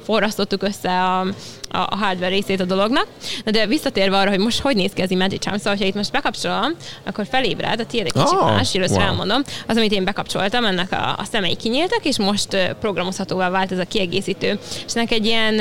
forrasztottuk 0.04 0.62
össze 0.62 0.90
a, 0.90 1.20
a, 1.20 1.78
a 1.78 1.96
hardware 1.96 2.28
részét 2.28 2.60
a 2.60 2.64
dolognak. 2.64 3.06
Na 3.44 3.50
de 3.50 3.66
visszatérve 3.66 4.18
arra, 4.18 4.30
hogy 4.30 4.38
most 4.38 4.60
hogy 4.60 4.76
néz 4.76 4.92
ki 4.92 5.02
az 5.02 5.10
Magic 5.10 5.42
Charm, 5.42 5.56
szóval, 5.56 5.76
ha 5.78 5.84
itt 5.84 5.94
most 5.94 6.12
bekapcsolom, 6.12 6.72
akkor 7.04 7.26
felébred, 7.30 7.80
a 7.80 7.86
tiéd 7.86 8.06
egy 8.06 8.12
kicsit 8.12 8.32
Oh, 8.32 8.44
más, 8.44 8.74
először 8.74 8.96
wow. 8.96 9.06
elmondom. 9.06 9.42
Az, 9.66 9.76
amit 9.76 9.92
én 9.92 10.04
bekapcsoltam, 10.04 10.64
ennek 10.64 10.92
a, 10.92 11.14
a 11.18 11.24
szemei 11.30 11.56
kinyíltak, 11.56 12.04
és 12.04 12.18
most 12.18 12.74
programozhatóvá 12.80 13.50
vált 13.50 13.72
ez 13.72 13.78
a 13.78 13.84
kiegészítő. 13.84 14.58
És 14.86 14.92
ennek 14.94 15.10
egy 15.10 15.26
ilyen 15.26 15.60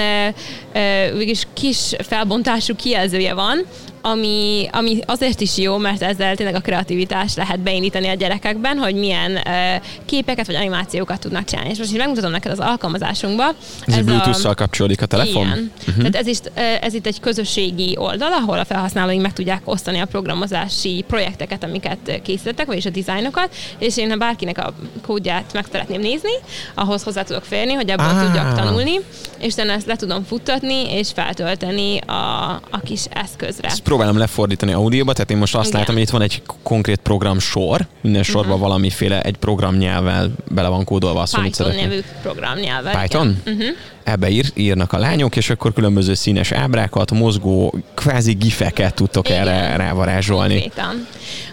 végülis 1.14 1.48
kis 1.54 1.96
felbontású 2.00 2.76
kijelzője 2.76 3.34
van, 3.34 3.66
ami, 4.06 4.68
ami 4.72 5.00
azért 5.06 5.42
is 5.42 5.58
jó, 5.58 5.78
mert 5.78 6.02
ezzel 6.02 6.36
tényleg 6.36 6.56
a 6.56 6.60
kreativitást 6.60 7.36
lehet 7.36 7.60
beindítani 7.60 8.08
a 8.08 8.14
gyerekekben, 8.14 8.78
hogy 8.78 8.96
milyen 8.96 9.32
uh, 9.32 9.84
képeket 10.06 10.46
vagy 10.46 10.56
animációkat 10.56 11.20
tudnak 11.20 11.46
csinálni. 11.46 11.70
És 11.70 11.78
most 11.78 11.92
így 11.92 11.98
megmutatom 11.98 12.32
neked 12.32 12.52
az 12.52 12.60
alkalmazásunkba. 12.60 13.48
Ez, 13.86 13.98
ez 13.98 14.06
Bluetooth-szal 14.06 14.54
kapcsolódik 14.54 15.02
a 15.02 15.06
telefon? 15.06 15.46
Igen. 15.46 15.72
Uh-huh. 15.80 15.98
Tehát 15.98 16.16
ez, 16.16 16.28
is, 16.28 16.38
ez 16.82 16.94
itt 16.94 17.06
egy 17.06 17.20
közösségi 17.20 17.96
oldal, 17.98 18.32
ahol 18.34 18.60
a 18.60 18.66
felhasználóink 18.66 19.22
meg 19.22 19.34
tudják 19.34 19.62
osztani 19.66 20.00
a 20.00 20.06
programozási 20.06 21.04
projekteket, 21.08 21.64
amiket 21.64 22.22
készítettek, 22.24 22.66
vagyis 22.66 22.86
a 22.86 22.90
dizájnokat, 22.90 23.56
és 23.78 23.98
én 23.98 24.10
ha 24.10 24.16
bárkinek 24.16 24.58
a 24.58 24.74
kódját 25.02 25.54
meg 25.54 25.66
szeretném 25.72 26.02
nézni, 26.02 26.32
ahhoz 26.74 27.04
hozzá 27.04 27.24
tudok 27.24 27.44
férni, 27.44 27.74
hogy 27.74 27.90
ebből 27.90 28.06
Ah. 28.06 28.26
tudjak 28.26 28.56
tanulni, 28.56 29.00
és 29.40 29.54
utána 29.54 29.72
ezt 29.72 29.86
le 29.86 29.96
tudom 29.96 30.24
futtatni, 30.24 30.94
és 30.94 31.10
feltölteni 31.14 31.98
a, 31.98 32.52
a 32.70 32.80
kis 32.84 33.06
eszközre. 33.10 33.68
Ezt 33.68 33.82
próbálom 33.94 34.18
lefordítani 34.18 34.74
audióba, 34.74 35.14
tehát 35.14 35.32
én 35.32 35.38
most 35.38 35.56
azt 35.56 35.68
Igen. 35.68 35.80
látom, 35.80 35.96
hogy 35.96 36.04
itt 36.04 36.10
van 36.10 36.22
egy 36.22 36.42
konkrét 36.64 37.00
program 37.00 37.40
sor, 37.40 37.88
minden 38.02 38.24
sorban 38.24 38.52
Mhm. 38.52 38.62
valamiféle 38.62 39.22
egy 39.22 39.38
programnyelvvel 39.38 40.32
bele 40.52 40.68
van 40.68 40.84
kódolva 40.84 41.22
azt, 41.22 41.36
Python 41.42 41.76
nevű 41.76 42.00
programnyelven. 42.22 43.02
Python? 43.02 43.42
Uh-huh. 43.46 43.66
Ebbe 44.04 44.30
ír, 44.30 44.46
írnak 44.54 44.94
a 44.94 44.98
lányok, 44.98 45.36
és 45.36 45.50
akkor 45.50 45.74
különböző 45.74 46.14
színes 46.14 46.52
ábrákat, 46.52 47.12
mozgó, 47.12 47.76
kvázi 47.94 48.34
gifeket 48.34 48.94
tudtok 48.94 49.30
Igen. 49.30 49.48
erre 49.48 49.76
rávarázsolni. 49.76 50.60
Konkrétan. 50.60 51.08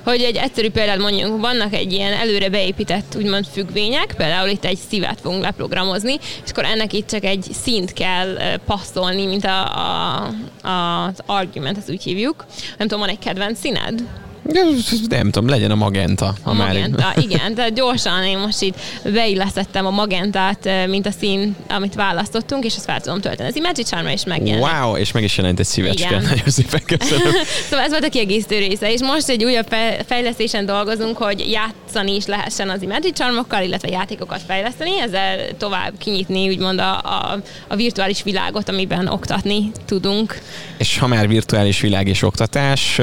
Hogy 0.04 0.20
egy 0.22 0.36
egyszerű 0.36 0.70
példát 0.70 0.98
mondjunk, 0.98 1.40
vannak 1.40 1.74
egy 1.74 1.92
ilyen 1.92 2.12
előre 2.12 2.48
beépített 2.48 3.14
úgymond 3.16 3.46
függvények, 3.52 4.14
például 4.16 4.48
itt 4.48 4.64
egy 4.64 4.78
szívet 4.88 5.20
fogunk 5.20 5.42
leprogramozni, 5.42 6.18
és 6.44 6.50
akkor 6.50 6.64
ennek 6.64 6.92
itt 6.92 7.08
csak 7.08 7.24
egy 7.24 7.46
színt 7.62 7.92
kell 7.92 8.58
passzolni, 8.66 9.26
mint 9.26 9.44
a, 9.44 9.78
a, 9.78 10.68
a, 10.68 11.04
az 11.04 11.18
argument, 11.26 11.76
ezt 11.76 11.90
úgy 11.90 12.02
hívjuk. 12.02 12.44
Nem 12.78 12.88
tudom, 12.88 13.00
van 13.00 13.08
egy 13.08 13.18
kedvenc 13.18 13.58
színed? 13.58 14.02
Nem 15.08 15.30
tudom, 15.30 15.48
legyen 15.48 15.70
a 15.70 15.74
magenta. 15.74 16.34
A 16.42 16.52
már 16.54 16.66
magenta, 16.66 17.12
igen, 17.16 17.54
tehát 17.54 17.74
gyorsan 17.74 18.24
én 18.24 18.38
most 18.38 18.62
itt 18.62 18.78
beillesztettem 19.02 19.86
a 19.86 19.90
magentát, 19.90 20.66
ö, 20.66 20.86
mint 20.86 21.06
a 21.06 21.10
szín, 21.10 21.56
amit 21.68 21.94
választottunk, 21.94 22.64
és 22.64 22.74
ezt 22.76 22.84
fel 22.84 23.00
tudom 23.00 23.20
tölteni. 23.20 23.48
Ez 23.48 23.54
Magic 23.62 23.88
Charmra 23.88 24.10
is 24.10 24.24
megjelenik. 24.24 24.66
Wow, 24.66 24.96
és 24.96 25.12
meg 25.12 25.22
is 25.22 25.36
jelent 25.36 25.58
egy 25.58 25.66
szívecske. 25.66 26.08
Igen. 26.08 26.22
Nagyon 26.30 26.48
szépen 26.48 26.80
köszönöm. 26.86 27.32
szóval 27.70 27.84
ez 27.84 27.90
volt 27.90 28.04
a 28.04 28.08
kiegészítő 28.08 28.58
része, 28.58 28.92
és 28.92 29.00
most 29.00 29.28
egy 29.28 29.44
újabb 29.44 29.66
fe- 29.68 30.04
fejlesztésen 30.06 30.66
dolgozunk, 30.66 31.16
hogy 31.16 31.50
játszani 31.50 32.14
is 32.14 32.26
lehessen 32.26 32.70
az 32.70 32.80
Magic 32.80 33.18
Charmokkal, 33.18 33.62
illetve 33.62 33.88
játékokat 33.88 34.40
fejleszteni, 34.46 35.00
ezzel 35.00 35.56
tovább 35.58 35.92
kinyitni 35.98 36.48
úgymond 36.48 36.78
a, 36.78 36.98
a, 36.98 37.40
a 37.68 37.76
virtuális 37.76 38.22
világot, 38.22 38.68
amiben 38.68 39.06
oktatni 39.08 39.70
tudunk. 39.86 40.38
És 40.76 40.98
ha 40.98 41.06
már 41.06 41.28
virtuális 41.28 41.80
világ 41.80 42.08
és 42.08 42.22
oktatás, 42.22 43.00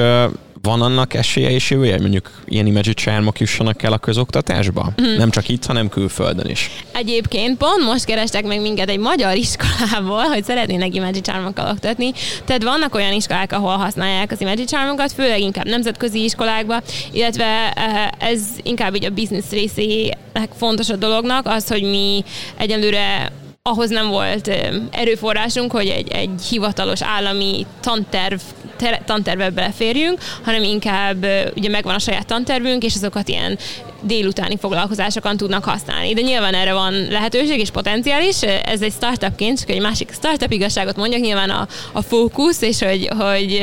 van 0.62 0.82
annak 0.82 1.14
esélye 1.14 1.50
és 1.50 1.70
jövője, 1.70 1.92
hogy 1.92 2.00
mondjuk 2.00 2.30
ilyen 2.46 2.82
charmok 2.82 3.40
jussanak 3.40 3.82
el 3.82 3.92
a 3.92 3.98
közoktatásba? 3.98 4.92
Mhm. 4.96 5.16
Nem 5.16 5.30
csak 5.30 5.48
itt, 5.48 5.64
hanem 5.64 5.88
külföldön 5.88 6.50
is. 6.50 6.70
Egyébként 6.92 7.56
pont 7.56 7.84
most 7.84 8.04
kerestek 8.04 8.46
meg 8.46 8.60
minket 8.60 8.88
egy 8.88 8.98
magyar 8.98 9.36
iskolából, 9.36 10.22
hogy 10.22 10.44
szeretnének 10.44 10.94
Imagine 10.94 11.20
Charmokkal 11.32 11.70
oktatni. 11.70 12.12
Tehát 12.44 12.62
vannak 12.62 12.94
olyan 12.94 13.12
iskolák, 13.12 13.52
ahol 13.52 13.76
használják 13.76 14.32
az 14.32 14.40
Imagine 14.40 14.66
Charmokat, 14.66 15.12
főleg 15.12 15.40
inkább 15.40 15.66
nemzetközi 15.66 16.24
iskolákba, 16.24 16.82
illetve 17.12 17.72
eh, 17.72 18.08
ez 18.18 18.40
inkább 18.62 18.94
így 18.94 19.04
a 19.04 19.10
business 19.10 19.50
részének 19.50 20.48
fontos 20.56 20.88
a 20.88 20.96
dolognak, 20.96 21.46
az, 21.46 21.68
hogy 21.68 21.82
mi 21.82 22.24
egyelőre 22.56 23.32
ahhoz 23.68 23.90
nem 23.90 24.08
volt 24.08 24.48
ö, 24.48 24.76
erőforrásunk, 24.90 25.72
hogy 25.72 25.88
egy, 25.88 26.08
egy 26.08 26.42
hivatalos 26.50 27.02
állami 27.02 27.66
tanterv 27.80 28.40
ter- 28.78 29.04
tantervbe 29.04 29.50
beleférjünk, 29.50 30.18
hanem 30.42 30.62
inkább 30.62 31.26
ugye 31.56 31.68
megvan 31.68 31.94
a 31.94 31.98
saját 31.98 32.26
tantervünk, 32.26 32.84
és 32.84 32.94
azokat 32.94 33.28
ilyen 33.28 33.58
délutáni 34.02 34.56
foglalkozásokon 34.56 35.36
tudnak 35.36 35.64
használni. 35.64 36.14
De 36.14 36.20
nyilván 36.20 36.54
erre 36.54 36.72
van 36.72 36.92
lehetőség 37.10 37.58
és 37.58 37.70
potenciál 37.70 38.22
is. 38.22 38.42
Ez 38.42 38.82
egy 38.82 38.92
startupként, 38.92 39.58
csak 39.58 39.70
egy 39.70 39.80
másik 39.80 40.12
startup 40.12 40.52
igazságot 40.52 40.96
mondjak, 40.96 41.20
nyilván 41.20 41.50
a, 41.50 41.68
a 41.92 42.02
fókusz, 42.02 42.62
és 42.62 42.78
hogy, 42.78 43.08
hogy 43.18 43.60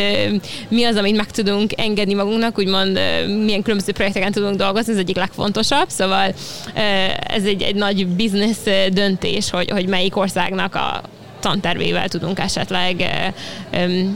mi 0.67 0.83
az, 0.83 0.95
amit 0.95 1.15
meg 1.15 1.31
tudunk 1.31 1.71
engedni 1.77 2.13
magunknak, 2.13 2.57
úgymond 2.57 2.99
milyen 3.43 3.61
különböző 3.61 3.91
projekteken 3.91 4.31
tudunk 4.31 4.55
dolgozni, 4.55 4.93
ez 4.93 4.99
egyik 4.99 5.15
legfontosabb. 5.15 5.89
Szóval 5.89 6.33
ez 7.27 7.43
egy, 7.43 7.61
egy 7.61 7.75
nagy 7.75 8.07
ö, 8.65 8.89
döntés, 8.89 9.49
hogy, 9.49 9.69
hogy 9.69 9.87
melyik 9.87 10.17
országnak 10.17 10.75
a 10.75 11.01
tantervével 11.45 12.07
tudunk 12.07 12.39
esetleg 12.39 13.09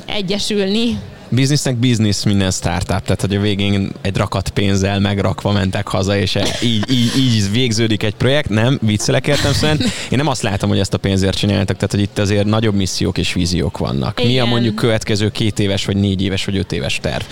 egyesülni. 0.05 0.97
Businessnek 1.31 1.75
business 1.75 2.23
minden 2.23 2.51
startup, 2.51 3.01
tehát 3.01 3.21
hogy 3.21 3.35
a 3.35 3.39
végén 3.39 3.91
egy 4.01 4.17
rakat 4.17 4.49
pénzzel 4.49 4.99
megrakva 4.99 5.51
mentek 5.51 5.87
haza, 5.87 6.17
és 6.17 6.35
e- 6.35 6.57
így, 6.61 6.91
így, 6.91 7.17
így 7.17 7.51
végződik 7.51 8.03
egy 8.03 8.15
projekt. 8.15 8.49
Nem, 8.49 8.79
viccelek 8.81 9.27
értem 9.27 9.53
szerint. 9.53 9.83
Én 9.83 10.17
nem 10.17 10.27
azt 10.27 10.41
látom, 10.41 10.69
hogy 10.69 10.79
ezt 10.79 10.93
a 10.93 10.97
pénzért 10.97 11.37
csináltak, 11.37 11.75
tehát 11.75 11.91
hogy 11.91 12.01
itt 12.01 12.19
azért 12.19 12.45
nagyobb 12.45 12.75
missziók 12.75 13.17
és 13.17 13.33
víziók 13.33 13.77
vannak. 13.77 14.17
Mi 14.17 14.23
a 14.23 14.29
Igen. 14.29 14.47
mondjuk 14.47 14.75
következő 14.75 15.29
két 15.29 15.59
éves, 15.59 15.85
vagy 15.85 15.97
négy 15.97 16.21
éves, 16.21 16.45
vagy 16.45 16.57
öt 16.57 16.71
éves 16.71 16.99
terv? 17.01 17.23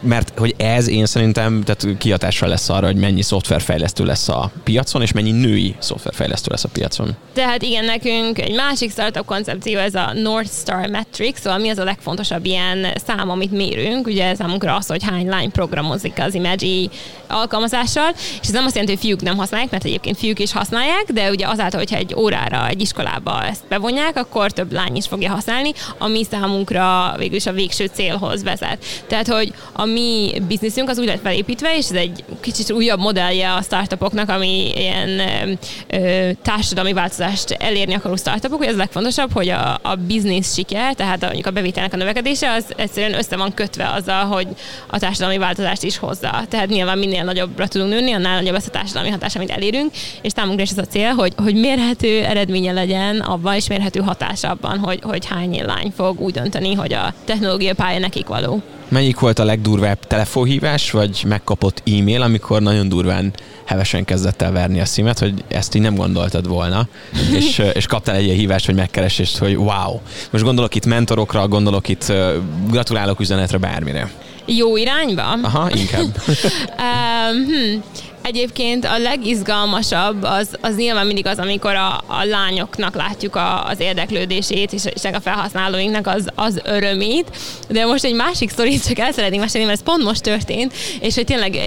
Mert 0.00 0.32
hogy 0.38 0.54
ez 0.56 0.88
én 0.88 1.06
szerintem 1.06 1.62
tehát 1.62 1.98
kihatással 1.98 2.48
lesz 2.48 2.68
arra, 2.68 2.86
hogy 2.86 2.96
mennyi 2.96 3.22
szoftverfejlesztő 3.22 4.04
lesz 4.04 4.28
a 4.28 4.50
piacon, 4.64 5.02
és 5.02 5.12
mennyi 5.12 5.30
női 5.30 5.76
szoftverfejlesztő 5.78 6.50
lesz 6.50 6.64
a 6.64 6.68
piacon. 6.68 7.16
Tehát 7.34 7.62
igen, 7.62 7.84
nekünk 7.84 8.40
egy 8.40 8.54
másik 8.54 8.90
startup 8.90 9.24
koncepció, 9.24 9.78
ez 9.78 9.94
a 9.94 10.12
North 10.14 10.50
Star 10.50 10.86
Metric, 10.86 11.40
szóval 11.40 11.58
mi 11.58 11.68
az 11.68 11.78
a 11.78 11.84
legfontosabb 11.84 12.44
ilyen 12.44 12.86
szám, 13.06 13.30
amit 13.30 13.50
mérünk, 13.50 14.06
ugye 14.06 14.34
számunkra 14.34 14.74
az, 14.74 14.86
hogy 14.86 15.04
hány 15.04 15.28
lány 15.28 15.50
programozik 15.50 16.20
az 16.20 16.34
Imagi 16.34 16.90
alkalmazással, 17.26 18.10
és 18.14 18.46
ez 18.46 18.50
nem 18.50 18.64
azt 18.64 18.74
jelenti, 18.74 18.96
hogy 18.96 19.04
fiúk 19.06 19.22
nem 19.22 19.36
használják, 19.36 19.70
mert 19.70 19.84
egyébként 19.84 20.18
fiúk 20.18 20.38
is 20.38 20.52
használják, 20.52 21.04
de 21.12 21.30
ugye 21.30 21.46
azáltal, 21.46 21.78
hogyha 21.78 21.96
egy 21.96 22.14
órára 22.14 22.68
egy 22.68 22.80
iskolába 22.80 23.44
ezt 23.44 23.62
bevonják, 23.68 24.16
akkor 24.16 24.52
több 24.52 24.72
lány 24.72 24.96
is 24.96 25.06
fogja 25.06 25.30
használni, 25.30 25.72
ami 25.98 26.24
számunkra 26.30 27.14
végül 27.18 27.36
is 27.36 27.46
a 27.46 27.52
végső 27.52 27.90
célhoz 27.92 28.42
vezet. 28.42 28.84
Tehát, 29.06 29.28
hogy 29.28 29.52
a 29.72 29.84
mi 29.92 30.32
bizniszünk 30.48 30.88
az 30.88 30.98
úgy 30.98 31.06
lett 31.06 31.20
felépítve, 31.20 31.76
és 31.76 31.84
ez 31.84 31.96
egy 31.96 32.24
kicsit 32.40 32.72
újabb 32.72 33.00
modellje 33.00 33.52
a 33.52 33.62
startupoknak, 33.62 34.28
ami 34.28 34.72
ilyen 34.74 35.20
ö, 35.88 36.30
társadalmi 36.42 36.92
változást 36.92 37.50
elérni 37.50 37.94
akaró 37.94 38.16
startupok, 38.16 38.58
hogy 38.58 38.66
ez 38.66 38.74
a 38.74 38.78
legfontosabb, 38.78 39.32
hogy 39.32 39.48
a, 39.48 39.78
a 39.82 39.94
biznisz 40.06 40.54
siker, 40.54 40.94
tehát 40.94 41.20
mondjuk 41.20 41.46
a 41.46 41.50
bevételnek 41.50 41.92
a 41.92 41.96
növekedése, 41.96 42.52
az 42.52 42.64
egyszerűen 42.76 43.18
össze 43.18 43.36
van 43.36 43.54
kötve 43.54 43.90
azzal, 43.90 44.24
hogy 44.24 44.46
a 44.86 44.98
társadalmi 44.98 45.38
változást 45.38 45.82
is 45.82 45.98
hozza. 45.98 46.44
Tehát 46.48 46.68
nyilván 46.68 46.98
minél 46.98 47.24
nagyobbra 47.24 47.68
tudunk 47.68 47.90
nőni, 47.90 48.12
annál 48.12 48.36
nagyobb 48.36 48.54
lesz 48.54 48.66
a 48.66 48.70
társadalmi 48.70 49.10
hatás, 49.10 49.36
amit 49.36 49.50
elérünk, 49.50 49.92
és 50.22 50.32
számunkra 50.32 50.62
is 50.62 50.70
ez 50.70 50.78
a 50.78 50.84
cél, 50.84 51.10
hogy, 51.10 51.32
hogy 51.36 51.54
mérhető 51.54 52.24
eredménye 52.24 52.72
legyen 52.72 53.20
abban, 53.20 53.54
és 53.54 53.68
mérhető 53.68 54.00
hatása 54.00 54.48
abban, 54.48 54.78
hogy, 54.78 55.00
hogy 55.02 55.26
hány 55.26 55.62
lány 55.66 55.92
fog 55.96 56.20
úgy 56.20 56.32
dönteni, 56.32 56.74
hogy 56.74 56.92
a 56.92 57.14
technológia 57.24 57.74
pálya 57.74 57.98
nekik 57.98 58.26
való. 58.26 58.62
Melyik 58.88 59.18
volt 59.18 59.38
a 59.38 59.44
legdurvább 59.44 60.06
telefonhívás, 60.06 60.90
vagy 60.90 61.24
megkapott 61.26 61.82
e-mail, 61.86 62.22
amikor 62.22 62.62
nagyon 62.62 62.88
durván 62.88 63.32
hevesen 63.64 64.04
kezdett 64.04 64.42
el 64.42 64.52
verni 64.52 64.80
a 64.80 64.84
szímet, 64.84 65.18
hogy 65.18 65.44
ezt 65.48 65.74
így 65.74 65.82
nem 65.82 65.94
gondoltad 65.94 66.48
volna, 66.48 66.88
és, 67.38 67.62
és 67.72 67.86
kaptál 67.86 68.14
egy 68.14 68.24
ilyen 68.24 68.36
hívást, 68.36 68.66
vagy 68.66 68.74
megkeresést, 68.74 69.38
hogy 69.38 69.56
wow. 69.56 70.00
Most 70.30 70.44
gondolok 70.44 70.74
itt 70.74 70.86
mentorokra, 70.86 71.48
gondolok 71.48 71.88
itt 71.88 72.12
gratulálok 72.70 73.20
üzenetre, 73.20 73.58
bármire. 73.58 74.10
Jó 74.46 74.76
irányba? 74.76 75.22
Aha, 75.42 75.70
inkább. 75.74 76.04
um, 76.78 77.44
hm. 77.44 77.78
Egyébként 78.28 78.84
a 78.84 78.98
legizgalmasabb 78.98 80.22
az, 80.22 80.48
az 80.60 80.76
nyilván 80.76 81.06
mindig 81.06 81.26
az, 81.26 81.38
amikor 81.38 81.74
a, 81.74 82.04
a 82.06 82.24
lányoknak 82.24 82.94
látjuk 82.94 83.36
a, 83.36 83.66
az 83.66 83.80
érdeklődését, 83.80 84.72
és, 84.72 84.82
és 84.84 85.04
a 85.04 85.20
felhasználóinknak 85.20 86.06
az, 86.06 86.28
az 86.34 86.60
örömét. 86.64 87.36
De 87.68 87.86
most 87.86 88.04
egy 88.04 88.14
másik 88.14 88.50
sztorit 88.50 88.84
csak 88.88 88.98
el 88.98 89.12
szeretnénk 89.12 89.42
mesélni, 89.42 89.66
mert 89.66 89.78
ez 89.78 89.84
pont 89.84 90.02
most 90.02 90.22
történt, 90.22 90.72
és 91.00 91.14
hogy 91.14 91.24
tényleg 91.24 91.58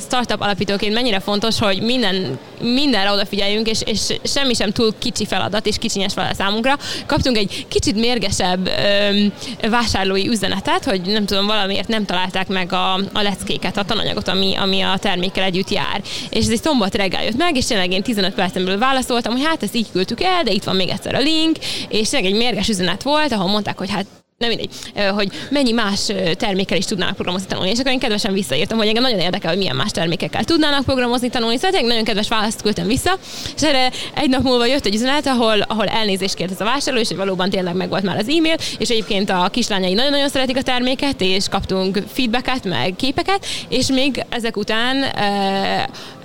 startup 0.00 0.40
alapítóként 0.40 0.94
mennyire 0.94 1.20
fontos, 1.20 1.58
hogy 1.58 1.82
minden, 1.82 2.38
mindenre 2.72 3.12
odafigyeljünk, 3.12 3.68
és, 3.68 3.80
és 3.84 4.00
semmi 4.24 4.54
sem 4.54 4.70
túl 4.70 4.94
kicsi 4.98 5.26
feladat, 5.26 5.66
és 5.66 5.78
kicsinyes 5.78 6.12
feladat 6.12 6.36
számunkra. 6.36 6.78
Kaptunk 7.06 7.36
egy 7.36 7.66
kicsit 7.68 7.94
mérgesebb 7.94 8.66
ö, 8.66 9.68
vásárlói 9.68 10.28
üzenetet, 10.28 10.84
hogy 10.84 11.00
nem 11.00 11.26
tudom, 11.26 11.46
valamiért 11.46 11.88
nem 11.88 12.04
találták 12.04 12.48
meg 12.48 12.72
a, 12.72 12.94
a 12.94 13.22
leckéket, 13.22 13.76
a 13.76 13.84
tananyagot, 13.84 14.28
ami, 14.28 14.54
ami 14.56 14.80
a 14.80 14.96
termékkel 14.98 15.44
együtt 15.44 15.70
jár. 15.70 16.02
És 16.30 16.44
ez 16.44 16.50
egy 16.50 16.62
szombat 16.62 16.94
reggel 16.94 17.24
jött 17.24 17.36
meg, 17.36 17.56
és 17.56 17.66
tényleg 17.66 17.92
én 17.92 18.02
15 18.02 18.34
percen 18.34 18.64
belül 18.64 18.78
válaszoltam, 18.78 19.32
hogy 19.32 19.44
hát 19.44 19.62
ezt 19.62 19.74
így 19.74 19.90
küldtük 19.92 20.22
el, 20.22 20.42
de 20.42 20.52
itt 20.52 20.64
van 20.64 20.76
még 20.76 20.88
egyszer 20.88 21.14
a 21.14 21.20
link, 21.20 21.56
és 21.88 22.08
tényleg 22.08 22.30
egy 22.32 22.38
mérges 22.38 22.68
üzenet 22.68 23.02
volt, 23.02 23.32
ahol 23.32 23.48
mondták, 23.48 23.78
hogy 23.78 23.90
hát 23.90 24.06
nem 24.38 24.48
mindegy, 24.48 24.70
hogy 25.14 25.28
mennyi 25.50 25.72
más 25.72 26.12
termékkel 26.36 26.76
is 26.76 26.84
tudnának 26.84 27.14
programozni 27.14 27.48
tanulni. 27.48 27.70
És 27.70 27.78
akkor 27.78 27.92
én 27.92 27.98
kedvesen 27.98 28.32
visszaírtam, 28.32 28.78
hogy 28.78 28.86
engem 28.86 29.02
nagyon 29.02 29.18
érdekel, 29.18 29.48
hogy 29.50 29.58
milyen 29.58 29.76
más 29.76 29.90
termékekkel 29.90 30.44
tudnának 30.44 30.84
programozni 30.84 31.28
tanulni. 31.28 31.58
Szóval 31.58 31.80
nagyon 31.80 32.04
kedves 32.04 32.28
választ 32.28 32.62
küldtem 32.62 32.86
vissza, 32.86 33.18
és 33.56 33.62
erre 33.62 33.90
egy 34.14 34.28
nap 34.28 34.42
múlva 34.42 34.66
jött 34.66 34.86
egy 34.86 34.94
üzenet, 34.94 35.26
ahol, 35.26 35.60
ahol 35.60 35.86
elnézést 35.86 36.34
kért 36.34 36.50
ez 36.50 36.60
a 36.60 36.64
vásárló, 36.64 37.00
és 37.00 37.08
hogy 37.08 37.16
valóban 37.16 37.50
tényleg 37.50 37.74
meg 37.74 37.88
volt 37.88 38.02
már 38.02 38.16
az 38.16 38.28
e-mail, 38.28 38.56
és 38.78 38.88
egyébként 38.88 39.30
a 39.30 39.48
kislányai 39.52 39.92
nagyon-nagyon 39.92 40.28
szeretik 40.28 40.56
a 40.56 40.62
terméket, 40.62 41.20
és 41.20 41.48
kaptunk 41.48 42.02
feedbacket, 42.12 42.64
meg 42.64 42.94
képeket, 42.96 43.46
és 43.68 43.86
még 43.86 44.24
ezek 44.28 44.56
után 44.56 45.04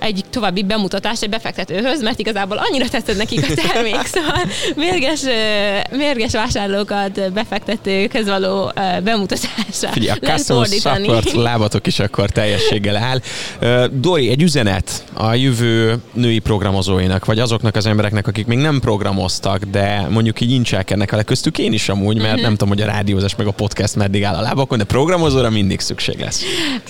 egy 0.00 0.24
további 0.30 0.62
bemutatás 0.62 1.22
egy 1.22 1.30
befektetőhöz, 1.30 2.02
mert 2.02 2.18
igazából 2.18 2.56
annyira 2.56 2.88
tetszett 2.88 3.16
nekik 3.16 3.50
a 3.50 3.54
termék, 3.68 4.06
szóval 4.06 4.42
mérges, 4.76 5.20
mérges 5.90 6.32
vásárlókat 6.32 7.32
befektetők 7.32 8.10
termékhez 8.12 8.26
való 8.26 8.72
bemutatása. 9.04 9.88
Figyelj, 9.92 10.18
a 10.22 10.26
customer 10.26 10.66
support 10.66 11.32
lábatok 11.50 11.86
is 11.86 11.98
akkor 11.98 12.30
teljességgel 12.30 12.96
áll. 12.96 13.20
Dori, 13.92 14.28
egy 14.28 14.42
üzenet 14.42 15.04
a 15.12 15.34
jövő 15.34 15.96
női 16.12 16.38
programozóinak, 16.38 17.24
vagy 17.24 17.38
azoknak 17.38 17.76
az 17.76 17.86
embereknek, 17.86 18.26
akik 18.26 18.46
még 18.46 18.58
nem 18.58 18.80
programoztak, 18.80 19.64
de 19.64 20.06
mondjuk 20.10 20.40
így 20.40 20.50
incselkednek 20.50 21.10
vele, 21.10 21.22
köztük 21.22 21.58
én 21.58 21.72
is 21.72 21.88
amúgy, 21.88 22.16
mert 22.16 22.28
uh-huh. 22.28 22.42
nem 22.42 22.52
tudom, 22.52 22.68
hogy 22.68 22.80
a 22.80 22.86
rádiózás 22.86 23.36
meg 23.36 23.46
a 23.46 23.50
podcast 23.50 23.96
meddig 23.96 24.24
áll 24.24 24.34
a 24.34 24.40
lábakon, 24.40 24.78
de 24.78 24.84
programozóra 24.84 25.50
mindig 25.50 25.80
szükség 25.80 26.20
lesz. 26.20 26.42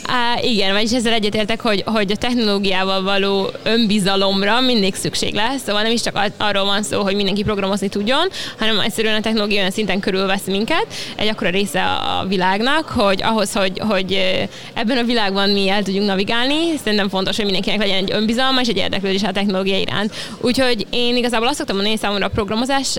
Uh, 0.08 0.50
igen, 0.50 0.72
vagyis 0.72 0.92
ezzel 0.92 1.12
egyetértek, 1.12 1.60
hogy, 1.60 1.82
hogy 1.86 2.12
a 2.12 2.16
technológiával 2.16 2.99
való 3.02 3.50
önbizalomra 3.62 4.60
mindig 4.60 4.94
szükség 4.94 5.34
lesz, 5.34 5.62
szóval 5.62 5.82
nem 5.82 5.92
is 5.92 6.02
csak 6.02 6.30
arról 6.36 6.64
van 6.64 6.82
szó, 6.82 7.02
hogy 7.02 7.14
mindenki 7.14 7.42
programozni 7.42 7.88
tudjon, 7.88 8.28
hanem 8.58 8.80
egyszerűen 8.80 9.16
a 9.16 9.20
technológia 9.20 9.58
olyan 9.58 9.70
szinten 9.70 10.00
körülvesz 10.00 10.44
minket, 10.46 10.86
egy 11.16 11.28
akkora 11.28 11.50
része 11.50 11.84
a 11.84 12.24
világnak, 12.28 12.88
hogy 12.88 13.22
ahhoz, 13.22 13.52
hogy, 13.52 13.78
hogy 13.88 14.38
ebben 14.74 14.98
a 14.98 15.02
világban 15.02 15.50
mi 15.50 15.68
el 15.68 15.82
tudjunk 15.82 16.06
navigálni, 16.06 16.76
szerintem 16.82 17.08
fontos, 17.08 17.36
hogy 17.36 17.44
mindenkinek 17.44 17.78
legyen 17.78 17.96
egy 17.96 18.12
önbizalma 18.12 18.60
és 18.60 18.68
egy 18.68 18.76
érdeklődés 18.76 19.22
a 19.22 19.32
technológia 19.32 19.78
iránt. 19.78 20.14
Úgyhogy 20.40 20.86
én 20.90 21.16
igazából 21.16 21.46
azt 21.46 21.56
szoktam 21.56 21.76
mondani, 21.76 21.96
hogy 21.96 22.04
számomra 22.04 22.26
a 22.26 22.30
programozás 22.34 22.96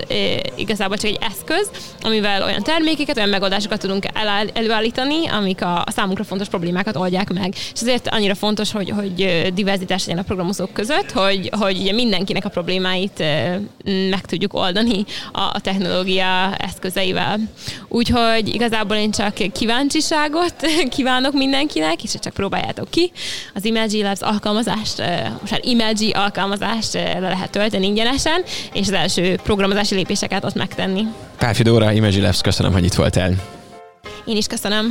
igazából 0.56 0.96
csak 0.96 1.10
egy 1.10 1.18
eszköz, 1.20 1.70
amivel 2.02 2.42
olyan 2.42 2.62
termékeket, 2.62 3.16
olyan 3.16 3.28
megoldásokat 3.28 3.80
tudunk 3.80 4.06
előállítani, 4.52 5.26
amik 5.28 5.62
a, 5.62 5.84
számunkra 5.86 6.24
fontos 6.24 6.48
problémákat 6.48 6.96
oldják 6.96 7.32
meg. 7.32 7.54
És 7.74 7.80
ezért 7.80 8.08
annyira 8.08 8.34
fontos, 8.34 8.72
hogy, 8.72 8.90
hogy 8.90 9.50
diverzitás 9.54 9.91
legyen 10.00 10.18
a 10.18 10.22
programozók 10.22 10.72
között, 10.72 11.10
hogy, 11.10 11.50
hogy 11.58 11.78
ugye 11.78 11.92
mindenkinek 11.92 12.44
a 12.44 12.48
problémáit 12.48 13.18
meg 13.84 14.20
tudjuk 14.26 14.54
oldani 14.54 15.04
a 15.32 15.60
technológia 15.60 16.54
eszközeivel. 16.56 17.38
Úgyhogy 17.88 18.54
igazából 18.54 18.96
én 18.96 19.10
csak 19.10 19.34
kíváncsiságot 19.52 20.54
kívánok 20.96 21.32
mindenkinek, 21.32 22.04
és 22.04 22.14
csak 22.20 22.32
próbáljátok 22.32 22.90
ki. 22.90 23.12
Az 23.54 23.64
Imagi 23.64 24.02
Labs 24.02 24.20
alkalmazást, 24.20 24.98
most 25.40 25.50
már 25.50 25.60
Imagi 25.62 26.10
alkalmazást 26.10 26.92
le 26.92 27.20
lehet 27.20 27.50
tölteni 27.50 27.86
ingyenesen, 27.86 28.42
és 28.72 28.86
az 28.86 28.92
első 28.92 29.38
programozási 29.42 29.94
lépéseket 29.94 30.44
ott 30.44 30.54
megtenni. 30.54 31.06
Pálfi 31.38 31.62
Dóra, 31.62 31.92
Imagi 31.92 32.20
Labs, 32.20 32.40
köszönöm, 32.40 32.72
hogy 32.72 32.84
itt 32.84 32.94
voltál. 32.94 33.32
Én 34.24 34.36
is 34.36 34.46
köszönöm. 34.46 34.90